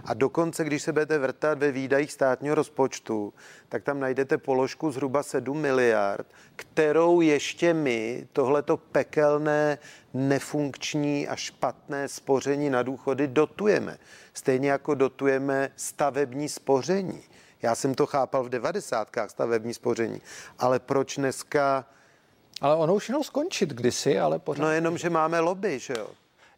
A 0.04 0.14
dokonce, 0.14 0.64
když 0.64 0.82
se 0.82 0.92
budete 0.92 1.18
vrtat 1.18 1.58
ve 1.58 1.72
výdajích 1.72 2.12
státního 2.12 2.54
rozpočtu, 2.54 3.34
tak 3.68 3.82
tam 3.82 4.00
najdete 4.00 4.38
položku 4.38 4.90
zhruba 4.90 5.22
7 5.22 5.58
miliard, 5.58 6.26
kterou 6.56 7.20
ještě 7.20 7.74
my, 7.74 8.28
tohleto 8.32 8.76
pekelné, 8.76 9.78
nefunkční 10.14 11.28
a 11.28 11.36
špatné 11.36 12.08
spoření 12.08 12.70
na 12.70 12.82
důchody 12.82 13.26
dotujeme. 13.26 13.98
Stejně 14.34 14.70
jako 14.70 14.94
dotujeme 14.94 15.70
stavební 15.76 16.48
spoření. 16.48 17.22
Já 17.62 17.74
jsem 17.74 17.94
to 17.94 18.06
chápal 18.06 18.44
v 18.44 18.48
devadesátkách 18.48 19.30
stavební 19.30 19.74
spoření, 19.74 20.20
ale 20.58 20.78
proč 20.78 21.16
dneska 21.16 21.86
ale 22.60 22.76
ono 22.76 22.94
už 22.94 23.08
jenom 23.08 23.24
skončit 23.24 23.70
kdysi, 23.70 24.20
ale 24.20 24.38
pořád. 24.38 24.62
No 24.62 24.70
jenom, 24.70 24.98
že 24.98 25.10
máme 25.10 25.40
lobby, 25.40 25.78
že 25.78 25.94
jo. 25.98 26.08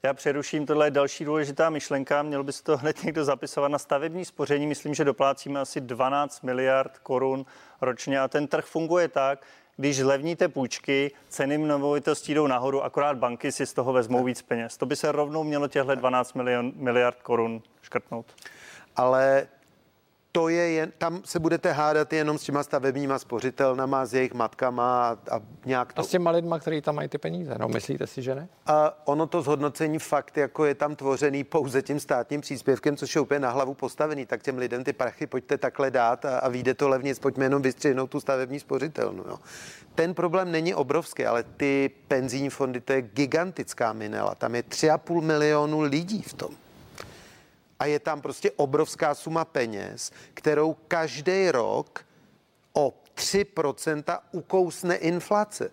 Já 0.03 0.15
přeruším, 0.15 0.67
tohle 0.67 0.87
je 0.87 0.91
další 0.91 1.25
důležitá 1.25 1.71
myšlenka. 1.71 2.23
Měl 2.23 2.45
by 2.45 2.53
se 2.53 2.63
to 2.63 2.77
hned 2.77 3.05
někdo 3.05 3.25
zapisovat 3.25 3.69
na 3.69 3.79
stavební 3.79 4.25
spoření. 4.25 4.67
Myslím, 4.67 4.95
že 4.95 5.05
doplácíme 5.05 5.61
asi 5.61 5.81
12 5.81 6.43
miliard 6.43 6.99
korun 6.99 7.47
ročně 7.81 8.21
a 8.21 8.29
ten 8.29 8.47
trh 8.47 8.65
funguje 8.65 9.09
tak, 9.09 9.47
když 9.77 9.99
zlevníte 9.99 10.49
půjčky, 10.49 11.11
ceny 11.29 11.59
nemovitostí 11.59 12.35
jdou 12.35 12.47
nahoru, 12.47 12.85
akorát 12.85 13.19
banky 13.19 13.53
si 13.53 13.67
z 13.67 13.73
toho 13.73 13.93
vezmou 13.93 14.25
víc 14.25 14.43
peněz. 14.43 14.77
To 14.77 14.87
by 14.87 14.97
se 14.97 15.13
rovnou 15.13 15.45
mělo 15.45 15.69
těchto 15.69 15.95
12 15.95 16.35
milion, 16.35 16.73
miliard 16.75 17.23
korun 17.23 17.63
škrtnout. 17.83 18.27
Ale 18.97 19.47
to 20.33 20.49
je 20.49 20.71
jen, 20.71 20.93
tam 20.99 21.21
se 21.25 21.39
budete 21.39 21.73
hádat 21.73 22.13
jenom 22.13 22.39
s 22.39 22.43
těma 22.43 22.63
stavebníma 22.63 23.19
spořitelnama, 23.19 24.07
s 24.07 24.15
jejich 24.15 24.35
matkama 24.35 25.09
a, 25.09 25.37
a 25.37 25.41
nějak 25.65 25.93
to... 25.93 26.01
A 26.01 26.05
s 26.05 26.09
těma 26.09 26.31
lidma, 26.31 26.59
kteří 26.59 26.81
tam 26.81 26.95
mají 26.95 27.09
ty 27.09 27.19
peníze, 27.19 27.55
no 27.59 27.69
myslíte 27.69 28.07
si, 28.07 28.23
že 28.23 28.35
ne? 28.35 28.49
A 28.67 28.99
ono 29.05 29.27
to 29.27 29.43
zhodnocení 29.43 29.99
fakt 29.99 30.37
jako 30.37 30.65
je 30.65 30.75
tam 30.75 30.97
tvořený 30.97 31.45
pouze 31.45 31.83
tím 31.83 32.01
státním 32.01 32.41
příspěvkem, 32.41 32.97
což 32.97 33.15
je 33.15 33.21
úplně 33.21 33.41
na 33.41 33.51
hlavu 33.51 33.75
postavený, 33.75 34.27
tak 34.27 34.43
těm 34.43 34.59
lidem 34.59 34.85
ty 34.85 34.93
prachy 34.93 35.27
pojďte 35.27 35.59
takhle 35.59 35.91
dát 35.91 36.25
a, 36.25 36.39
a 36.39 36.49
vyjde 36.49 36.75
to 36.75 36.89
levně, 36.89 37.15
pojďme 37.15 37.45
jenom 37.45 37.63
vystřihnout 37.63 38.11
tu 38.11 38.21
stavební 38.21 38.61
spořitelnu. 38.61 39.25
Jo. 39.29 39.39
Ten 39.95 40.15
problém 40.15 40.51
není 40.51 40.75
obrovský, 40.75 41.27
ale 41.27 41.43
ty 41.43 41.91
penzijní 42.09 42.51
fondy, 42.51 42.81
to 42.81 42.93
je 42.93 43.03
gigantická 43.03 43.93
minela. 43.93 44.35
Tam 44.35 44.55
je 44.55 44.63
3,5 44.63 45.21
milionu 45.21 45.81
lidí 45.81 46.23
v 46.23 46.35
tom 46.35 46.62
a 47.83 47.87
je 47.87 47.99
tam 47.99 48.21
prostě 48.21 48.51
obrovská 48.51 49.15
suma 49.15 49.45
peněz, 49.45 50.11
kterou 50.35 50.77
každý 50.89 51.51
rok 51.51 52.05
o 52.73 52.95
3% 53.17 54.19
ukousne 54.33 54.97
inflace. 54.97 55.71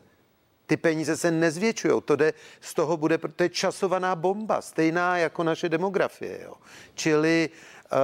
Ty 0.65 0.77
peníze 0.77 1.17
se 1.17 1.31
nezvětšují, 1.31 2.01
to 2.05 2.15
jde, 2.15 2.33
z 2.61 2.73
toho 2.73 2.97
bude, 2.97 3.17
to 3.17 3.43
je 3.43 3.49
časovaná 3.49 4.15
bomba, 4.15 4.61
stejná 4.61 5.17
jako 5.17 5.43
naše 5.43 5.69
demografie. 5.69 6.41
Jo. 6.43 6.53
Čili 6.93 7.49
uh, 7.91 7.99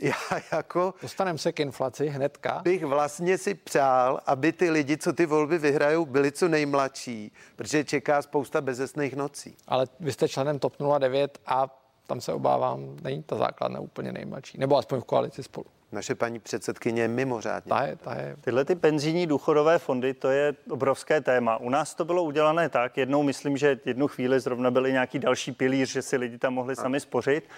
já 0.08 0.40
jako... 0.52 0.94
Dostaneme 1.02 1.38
se 1.38 1.52
k 1.52 1.60
inflaci 1.60 2.06
hnedka. 2.06 2.60
Bych 2.64 2.84
vlastně 2.84 3.38
si 3.38 3.54
přál, 3.54 4.20
aby 4.26 4.52
ty 4.52 4.70
lidi, 4.70 4.96
co 4.96 5.12
ty 5.12 5.26
volby 5.26 5.58
vyhrajou, 5.58 6.06
byli 6.06 6.32
co 6.32 6.48
nejmladší, 6.48 7.32
protože 7.56 7.84
čeká 7.84 8.22
spousta 8.22 8.60
bezesných 8.60 9.16
nocí. 9.16 9.56
Ale 9.66 9.86
vy 10.00 10.12
jste 10.12 10.28
členem 10.28 10.58
TOP 10.58 10.76
09 10.98 11.38
a 11.46 11.83
tam 12.06 12.20
se 12.20 12.32
obávám, 12.32 12.96
není 13.02 13.22
ta 13.22 13.36
základna 13.36 13.80
úplně 13.80 14.12
nejmladší, 14.12 14.58
nebo 14.58 14.76
aspoň 14.76 15.00
v 15.00 15.04
koalici 15.04 15.42
spolu. 15.42 15.66
Naše 15.92 16.14
paní 16.14 16.38
předsedkyně 16.38 17.02
je 17.02 17.08
mimořádně. 17.08 17.68
Ta 17.68 17.82
je, 17.82 17.96
ta 17.96 18.14
je. 18.14 18.36
Tyhle 18.40 18.64
ty 18.64 18.74
penzijní 18.74 19.26
důchodové 19.26 19.78
fondy, 19.78 20.14
to 20.14 20.30
je 20.30 20.54
obrovské 20.70 21.20
téma. 21.20 21.56
U 21.56 21.70
nás 21.70 21.94
to 21.94 22.04
bylo 22.04 22.22
udělané 22.22 22.68
tak, 22.68 22.96
jednou 22.96 23.22
myslím, 23.22 23.56
že 23.56 23.80
jednu 23.84 24.08
chvíli 24.08 24.40
zrovna 24.40 24.70
byly 24.70 24.92
nějaký 24.92 25.18
další 25.18 25.52
pilíř, 25.52 25.92
že 25.92 26.02
si 26.02 26.16
lidi 26.16 26.38
tam 26.38 26.54
mohli 26.54 26.76
sami 26.76 27.00
spořit, 27.00 27.48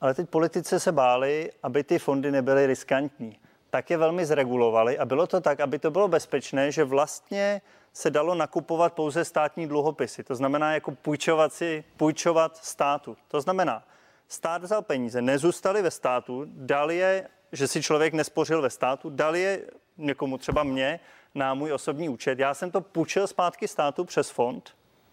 ale 0.00 0.14
teď 0.14 0.28
politici 0.28 0.80
se 0.80 0.92
báli, 0.92 1.50
aby 1.62 1.84
ty 1.84 1.98
fondy 1.98 2.30
nebyly 2.30 2.66
riskantní. 2.66 3.38
Tak 3.70 3.90
je 3.90 3.96
velmi 3.96 4.26
zregulovali 4.26 4.98
a 4.98 5.04
bylo 5.04 5.26
to 5.26 5.40
tak, 5.40 5.60
aby 5.60 5.78
to 5.78 5.90
bylo 5.90 6.08
bezpečné, 6.08 6.72
že 6.72 6.84
vlastně 6.84 7.60
se 7.92 8.10
dalo 8.10 8.34
nakupovat 8.34 8.92
pouze 8.92 9.24
státní 9.24 9.68
dluhopisy. 9.68 10.24
To 10.24 10.34
znamená 10.34 10.74
jako 10.74 10.90
půjčovat 10.90 11.52
si, 11.52 11.84
půjčovat 11.96 12.56
státu. 12.56 13.16
To 13.28 13.40
znamená, 13.40 13.84
stát 14.28 14.62
vzal 14.62 14.82
peníze, 14.82 15.22
nezůstaly 15.22 15.82
ve 15.82 15.90
státu, 15.90 16.44
dal 16.46 16.90
je, 16.90 17.28
že 17.52 17.68
si 17.68 17.82
člověk 17.82 18.14
nespořil 18.14 18.62
ve 18.62 18.70
státu, 18.70 19.10
dal 19.10 19.36
je 19.36 19.62
někomu, 19.96 20.38
třeba 20.38 20.62
mě, 20.62 21.00
na 21.34 21.54
můj 21.54 21.72
osobní 21.72 22.08
účet. 22.08 22.38
Já 22.38 22.54
jsem 22.54 22.70
to 22.70 22.80
půjčil 22.80 23.26
zpátky 23.26 23.68
státu 23.68 24.04
přes 24.04 24.30
fond. 24.30 24.70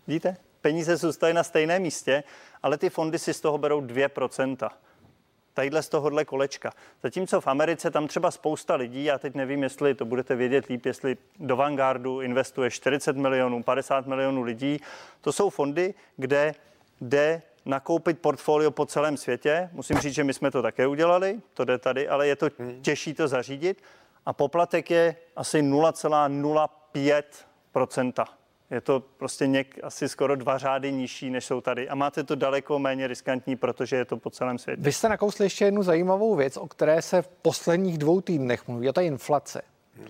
Vidíte? 0.08 0.38
Peníze 0.62 0.98
zůstaly 0.98 1.34
na 1.34 1.44
stejném 1.44 1.82
místě, 1.82 2.24
ale 2.64 2.78
ty 2.78 2.90
fondy 2.90 3.20
si 3.20 3.34
z 3.34 3.42
toho 3.42 3.58
berou 3.58 3.82
2% 3.82 4.70
tadyhle 5.60 5.84
z 5.84 5.90
tohohle 5.90 6.26
kolečka. 6.26 6.72
Zatímco 7.04 7.42
v 7.42 7.48
Americe 7.48 7.92
tam 7.92 8.08
třeba 8.08 8.32
spousta 8.32 8.76
lidí, 8.76 9.04
já 9.04 9.18
teď 9.18 9.36
nevím, 9.36 9.64
jestli 9.64 9.96
to 9.96 10.06
budete 10.06 10.36
vědět 10.36 10.66
líp, 10.66 10.86
jestli 10.86 11.18
do 11.40 11.56
Vanguardu 11.56 12.22
investuje 12.22 12.72
40 12.72 13.18
milionů, 13.18 13.64
50 13.64 14.08
milionů 14.08 14.42
lidí. 14.42 14.80
To 15.22 15.32
jsou 15.32 15.50
fondy, 15.50 15.94
kde 16.18 16.56
jde 17.02 17.42
nakoupit 17.66 18.20
portfolio 18.20 18.72
po 18.72 18.86
celém 18.86 19.18
světě. 19.18 19.70
Musím 19.74 19.98
říct, 19.98 20.14
že 20.14 20.24
my 20.24 20.34
jsme 20.34 20.52
to 20.52 20.62
také 20.62 20.88
udělali, 20.88 21.40
to 21.54 21.66
jde 21.66 21.78
tady, 21.78 22.08
ale 22.08 22.28
je 22.28 22.36
to 22.36 22.48
hmm. 22.60 22.82
těžší 22.82 23.14
to 23.14 23.28
zařídit. 23.28 23.84
A 24.26 24.34
poplatek 24.34 24.92
je 24.92 25.16
asi 25.36 25.62
0,05 25.62 28.39
je 28.72 28.82
to 28.82 29.00
prostě 29.00 29.48
něk 29.48 29.80
asi 29.84 30.10
skoro 30.10 30.36
dva 30.36 30.58
řády 30.58 30.92
nižší, 30.92 31.30
než 31.30 31.46
jsou 31.46 31.62
tady. 31.62 31.90
A 31.90 31.96
máte 31.96 32.24
to 32.24 32.36
daleko 32.36 32.80
méně 32.80 33.08
riskantní, 33.08 33.56
protože 33.56 33.96
je 33.96 34.06
to 34.06 34.18
po 34.18 34.30
celém 34.30 34.58
světě. 34.58 34.82
Vy 34.82 34.92
jste 34.92 35.10
nakousli 35.10 35.46
ještě 35.46 35.66
jednu 35.66 35.84
zajímavou 35.84 36.36
věc, 36.36 36.58
o 36.58 36.68
které 36.68 37.02
se 37.02 37.22
v 37.22 37.28
posledních 37.28 37.98
dvou 37.98 38.22
týdnech 38.22 38.68
mluví, 38.68 38.90
a 38.90 38.94
to 38.94 39.00
je 39.00 39.08
inflace. 39.08 39.62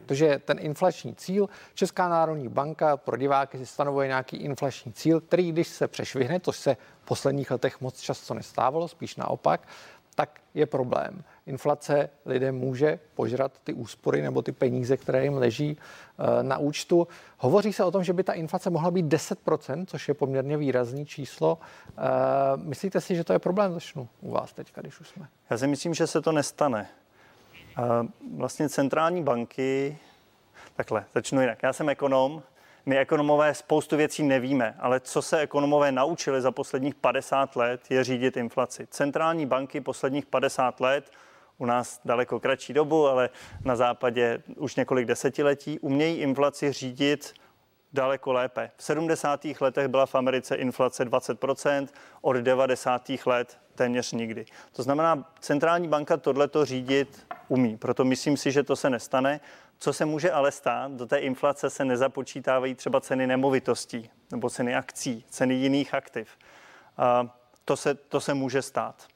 Protože 0.06 0.42
ten 0.46 0.58
inflační 0.62 1.16
cíl, 1.16 1.50
Česká 1.74 2.10
národní 2.10 2.48
banka 2.48 2.98
pro 2.98 3.18
diváky 3.18 3.58
si 3.58 3.66
stanovuje 3.66 4.08
nějaký 4.08 4.38
inflační 4.38 4.94
cíl, 4.94 5.22
který 5.22 5.52
když 5.52 5.68
se 5.68 5.88
přešvihne, 5.88 6.40
což 6.40 6.58
se 6.58 6.78
v 7.04 7.06
posledních 7.06 7.52
letech 7.52 7.82
moc 7.82 8.00
často 8.00 8.34
nestávalo, 8.34 8.88
spíš 8.88 9.16
naopak, 9.16 9.68
tak 10.16 10.40
je 10.54 10.66
problém. 10.66 11.24
Inflace 11.50 12.10
lidem 12.26 12.56
může 12.56 13.00
požrat 13.16 13.52
ty 13.64 13.74
úspory 13.74 14.22
nebo 14.22 14.42
ty 14.42 14.52
peníze, 14.52 14.98
které 14.98 15.24
jim 15.24 15.38
leží 15.38 15.78
eh, 15.78 16.44
na 16.44 16.58
účtu. 16.58 17.08
Hovoří 17.38 17.74
se 17.74 17.84
o 17.84 17.92
tom, 17.92 18.04
že 18.04 18.14
by 18.14 18.24
ta 18.24 18.34
inflace 18.34 18.70
mohla 18.70 18.92
být 18.92 19.06
10%, 19.06 19.86
což 19.86 20.08
je 20.08 20.14
poměrně 20.14 20.58
výrazný 20.58 21.06
číslo. 21.06 21.58
Eh, 21.90 22.02
myslíte 22.56 23.02
si, 23.02 23.16
že 23.16 23.24
to 23.24 23.34
je 23.34 23.40
problém? 23.40 23.74
Začnu 23.74 24.08
u 24.22 24.32
vás 24.32 24.54
teď, 24.54 24.72
když 24.76 25.00
už 25.00 25.08
jsme. 25.10 25.28
Já 25.50 25.58
si 25.58 25.68
myslím, 25.68 25.94
že 25.94 26.08
se 26.08 26.22
to 26.22 26.32
nestane. 26.32 26.88
Vlastně 28.36 28.70
centrální 28.70 29.24
banky, 29.24 29.98
takhle, 30.76 31.06
začnu 31.14 31.42
jinak. 31.42 31.64
Já 31.64 31.74
jsem 31.74 31.90
ekonom, 31.90 32.44
my 32.86 32.98
ekonomové 32.98 33.54
spoustu 33.54 33.98
věcí 33.98 34.24
nevíme, 34.24 34.76
ale 34.80 35.00
co 35.00 35.22
se 35.22 35.40
ekonomové 35.40 35.92
naučili 35.92 36.42
za 36.42 36.52
posledních 36.52 36.96
50 36.96 37.56
let, 37.56 37.82
je 37.90 38.04
řídit 38.04 38.38
inflaci. 38.38 38.88
Centrální 38.92 39.46
banky 39.46 39.82
posledních 39.82 40.26
50 40.26 40.80
let, 40.80 41.12
u 41.60 41.66
nás 41.66 42.00
daleko 42.06 42.40
kratší 42.40 42.74
dobu, 42.74 43.08
ale 43.08 43.30
na 43.66 43.76
západě 43.76 44.44
už 44.56 44.76
několik 44.76 45.06
desetiletí, 45.06 45.80
umějí 45.80 46.18
inflaci 46.18 46.72
řídit 46.72 47.34
daleko 47.94 48.34
lépe. 48.34 48.72
V 48.78 48.84
70. 48.84 49.46
letech 49.62 49.88
byla 49.88 50.06
v 50.06 50.16
Americe 50.16 50.56
inflace 50.56 51.06
20%, 51.06 51.88
od 52.22 52.36
90. 52.36 53.12
let 53.26 53.58
téměř 53.76 54.12
nikdy. 54.12 54.46
To 54.72 54.84
znamená, 54.84 55.32
centrální 55.40 55.88
banka 55.88 56.18
tohleto 56.18 56.66
řídit 56.66 57.28
umí. 57.48 57.78
Proto 57.78 58.06
myslím 58.06 58.38
si, 58.38 58.52
že 58.52 58.64
to 58.64 58.76
se 58.76 58.90
nestane. 58.90 59.40
Co 59.78 59.94
se 59.94 60.06
může 60.06 60.32
ale 60.32 60.52
stát, 60.52 60.92
do 60.92 61.06
té 61.06 61.18
inflace 61.18 61.70
se 61.70 61.86
nezapočítávají 61.86 62.76
třeba 62.76 63.02
ceny 63.02 63.28
nemovitostí 63.28 64.10
nebo 64.32 64.50
ceny 64.50 64.76
akcí, 64.76 65.26
ceny 65.30 65.54
jiných 65.54 65.94
aktiv. 65.94 66.30
To, 67.66 67.78
se, 67.78 67.94
to 67.96 68.22
se 68.22 68.34
může 68.34 68.62
stát. 68.62 69.08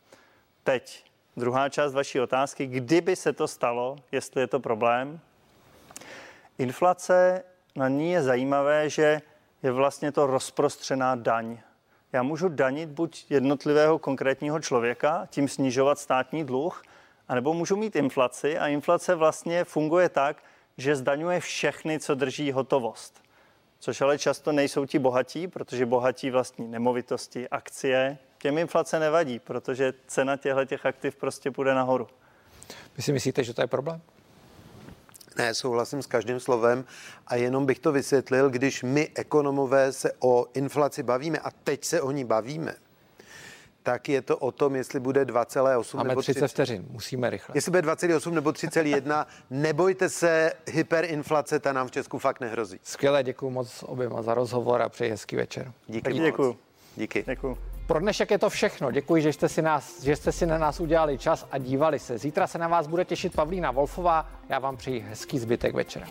Teď, 0.64 1.04
druhá 1.38 1.70
část 1.70 1.94
vaší 1.94 2.20
otázky, 2.20 2.66
kdyby 2.66 3.16
se 3.16 3.34
to 3.34 3.48
stalo, 3.48 3.96
jestli 4.12 4.42
je 4.42 4.48
to 4.48 4.60
problém. 4.60 5.20
Inflace 6.58 7.44
na 7.76 7.88
ní 7.88 8.12
je 8.12 8.24
zajímavé, 8.24 8.90
že 8.90 9.22
je 9.64 9.72
vlastně 9.72 10.12
to 10.12 10.28
rozprostřená 10.28 11.16
daň. 11.16 11.58
Já 12.14 12.24
můžu 12.24 12.50
danit 12.50 12.90
buď 12.90 13.26
jednotlivého 13.30 14.00
konkrétního 14.00 14.60
člověka, 14.60 15.28
tím 15.30 15.48
snižovat 15.48 16.00
státní 16.00 16.44
dluh, 16.44 16.84
anebo 17.28 17.54
můžu 17.54 17.76
mít 17.76 17.96
inflaci 17.96 18.58
a 18.58 18.68
inflace 18.68 19.16
vlastně 19.16 19.64
funguje 19.64 20.10
tak, 20.10 20.44
že 20.78 20.96
zdaňuje 20.96 21.40
všechny, 21.40 22.00
co 22.00 22.16
drží 22.16 22.52
hotovost. 22.52 23.24
Což 23.80 24.02
ale 24.02 24.20
často 24.20 24.52
nejsou 24.52 24.86
ti 24.86 25.00
bohatí, 25.00 25.48
protože 25.48 25.86
bohatí 25.86 26.30
vlastní 26.30 26.68
nemovitosti, 26.68 27.50
akcie. 27.50 28.18
Těm 28.44 28.58
inflace 28.58 29.00
nevadí, 29.00 29.40
protože 29.40 29.94
cena 30.08 30.38
těchto 30.38 30.66
těch 30.66 30.86
aktiv 30.86 31.16
prostě 31.16 31.52
půjde 31.52 31.74
nahoru. 31.74 32.08
Vy 32.98 33.04
si 33.04 33.14
myslíte, 33.14 33.44
že 33.44 33.54
to 33.54 33.62
je 33.62 33.68
problém? 33.68 34.02
Ne, 35.38 35.54
souhlasím 35.54 36.02
s 36.02 36.08
každým 36.08 36.40
slovem 36.40 36.86
a 37.28 37.36
jenom 37.36 37.66
bych 37.66 37.80
to 37.80 37.92
vysvětlil, 37.92 38.50
když 38.50 38.84
my 38.84 39.10
ekonomové 39.16 39.92
se 39.92 40.12
o 40.20 40.46
inflaci 40.54 41.04
bavíme 41.04 41.40
a 41.40 41.52
teď 41.52 41.86
se 41.86 42.02
o 42.02 42.12
ní 42.12 42.26
bavíme, 42.26 42.76
tak 43.84 44.10
je 44.10 44.22
to 44.22 44.38
o 44.38 44.52
tom, 44.52 44.76
jestli 44.76 45.00
bude 45.00 45.26
2,8 45.26 45.98
Máme 45.98 46.10
nebo 46.10 46.22
30 46.22 46.40
30 46.40 46.48
vteřin, 46.48 46.86
musíme 46.90 47.30
rychle. 47.30 47.58
Jestli 47.58 47.72
bude 47.72 47.82
2,8 47.82 48.32
nebo 48.32 48.50
3,1, 48.50 49.26
nebojte 49.50 50.10
se, 50.10 50.54
hyperinflace, 50.68 51.60
ta 51.60 51.74
nám 51.74 51.88
v 51.88 51.92
Česku 51.92 52.20
fakt 52.20 52.40
nehrozí. 52.40 52.80
Skvěle, 52.84 53.24
děkuji 53.24 53.50
moc 53.50 53.84
oběma 53.88 54.22
za 54.22 54.34
rozhovor 54.34 54.82
a 54.82 54.90
přeji 54.90 55.12
hezký 55.12 55.36
večer. 55.36 55.72
Díky. 55.88 56.14
Děkuji. 56.14 56.58
Díky. 56.96 57.24
Děkuji. 57.28 57.73
Pro 57.88 58.00
dnešek 58.00 58.32
je 58.32 58.38
to 58.38 58.50
všechno. 58.50 58.92
Děkuji, 58.92 59.22
že 59.22 59.34
jste, 59.34 59.50
si 59.50 59.62
nás, 59.62 60.04
že 60.04 60.16
jste 60.16 60.32
si 60.32 60.46
na 60.46 60.58
nás 60.58 60.80
udělali 60.80 61.18
čas 61.18 61.48
a 61.52 61.58
dívali 61.58 62.00
se. 62.00 62.18
Zítra 62.18 62.48
se 62.48 62.58
na 62.58 62.68
vás 62.68 62.88
bude 62.88 63.06
těšit 63.06 63.36
Pavlína 63.36 63.72
Wolfová. 63.72 64.30
Já 64.50 64.60
vám 64.60 64.78
přeji 64.78 65.00
hezký 65.00 65.40
zbytek 65.40 65.76
večera. 65.76 66.08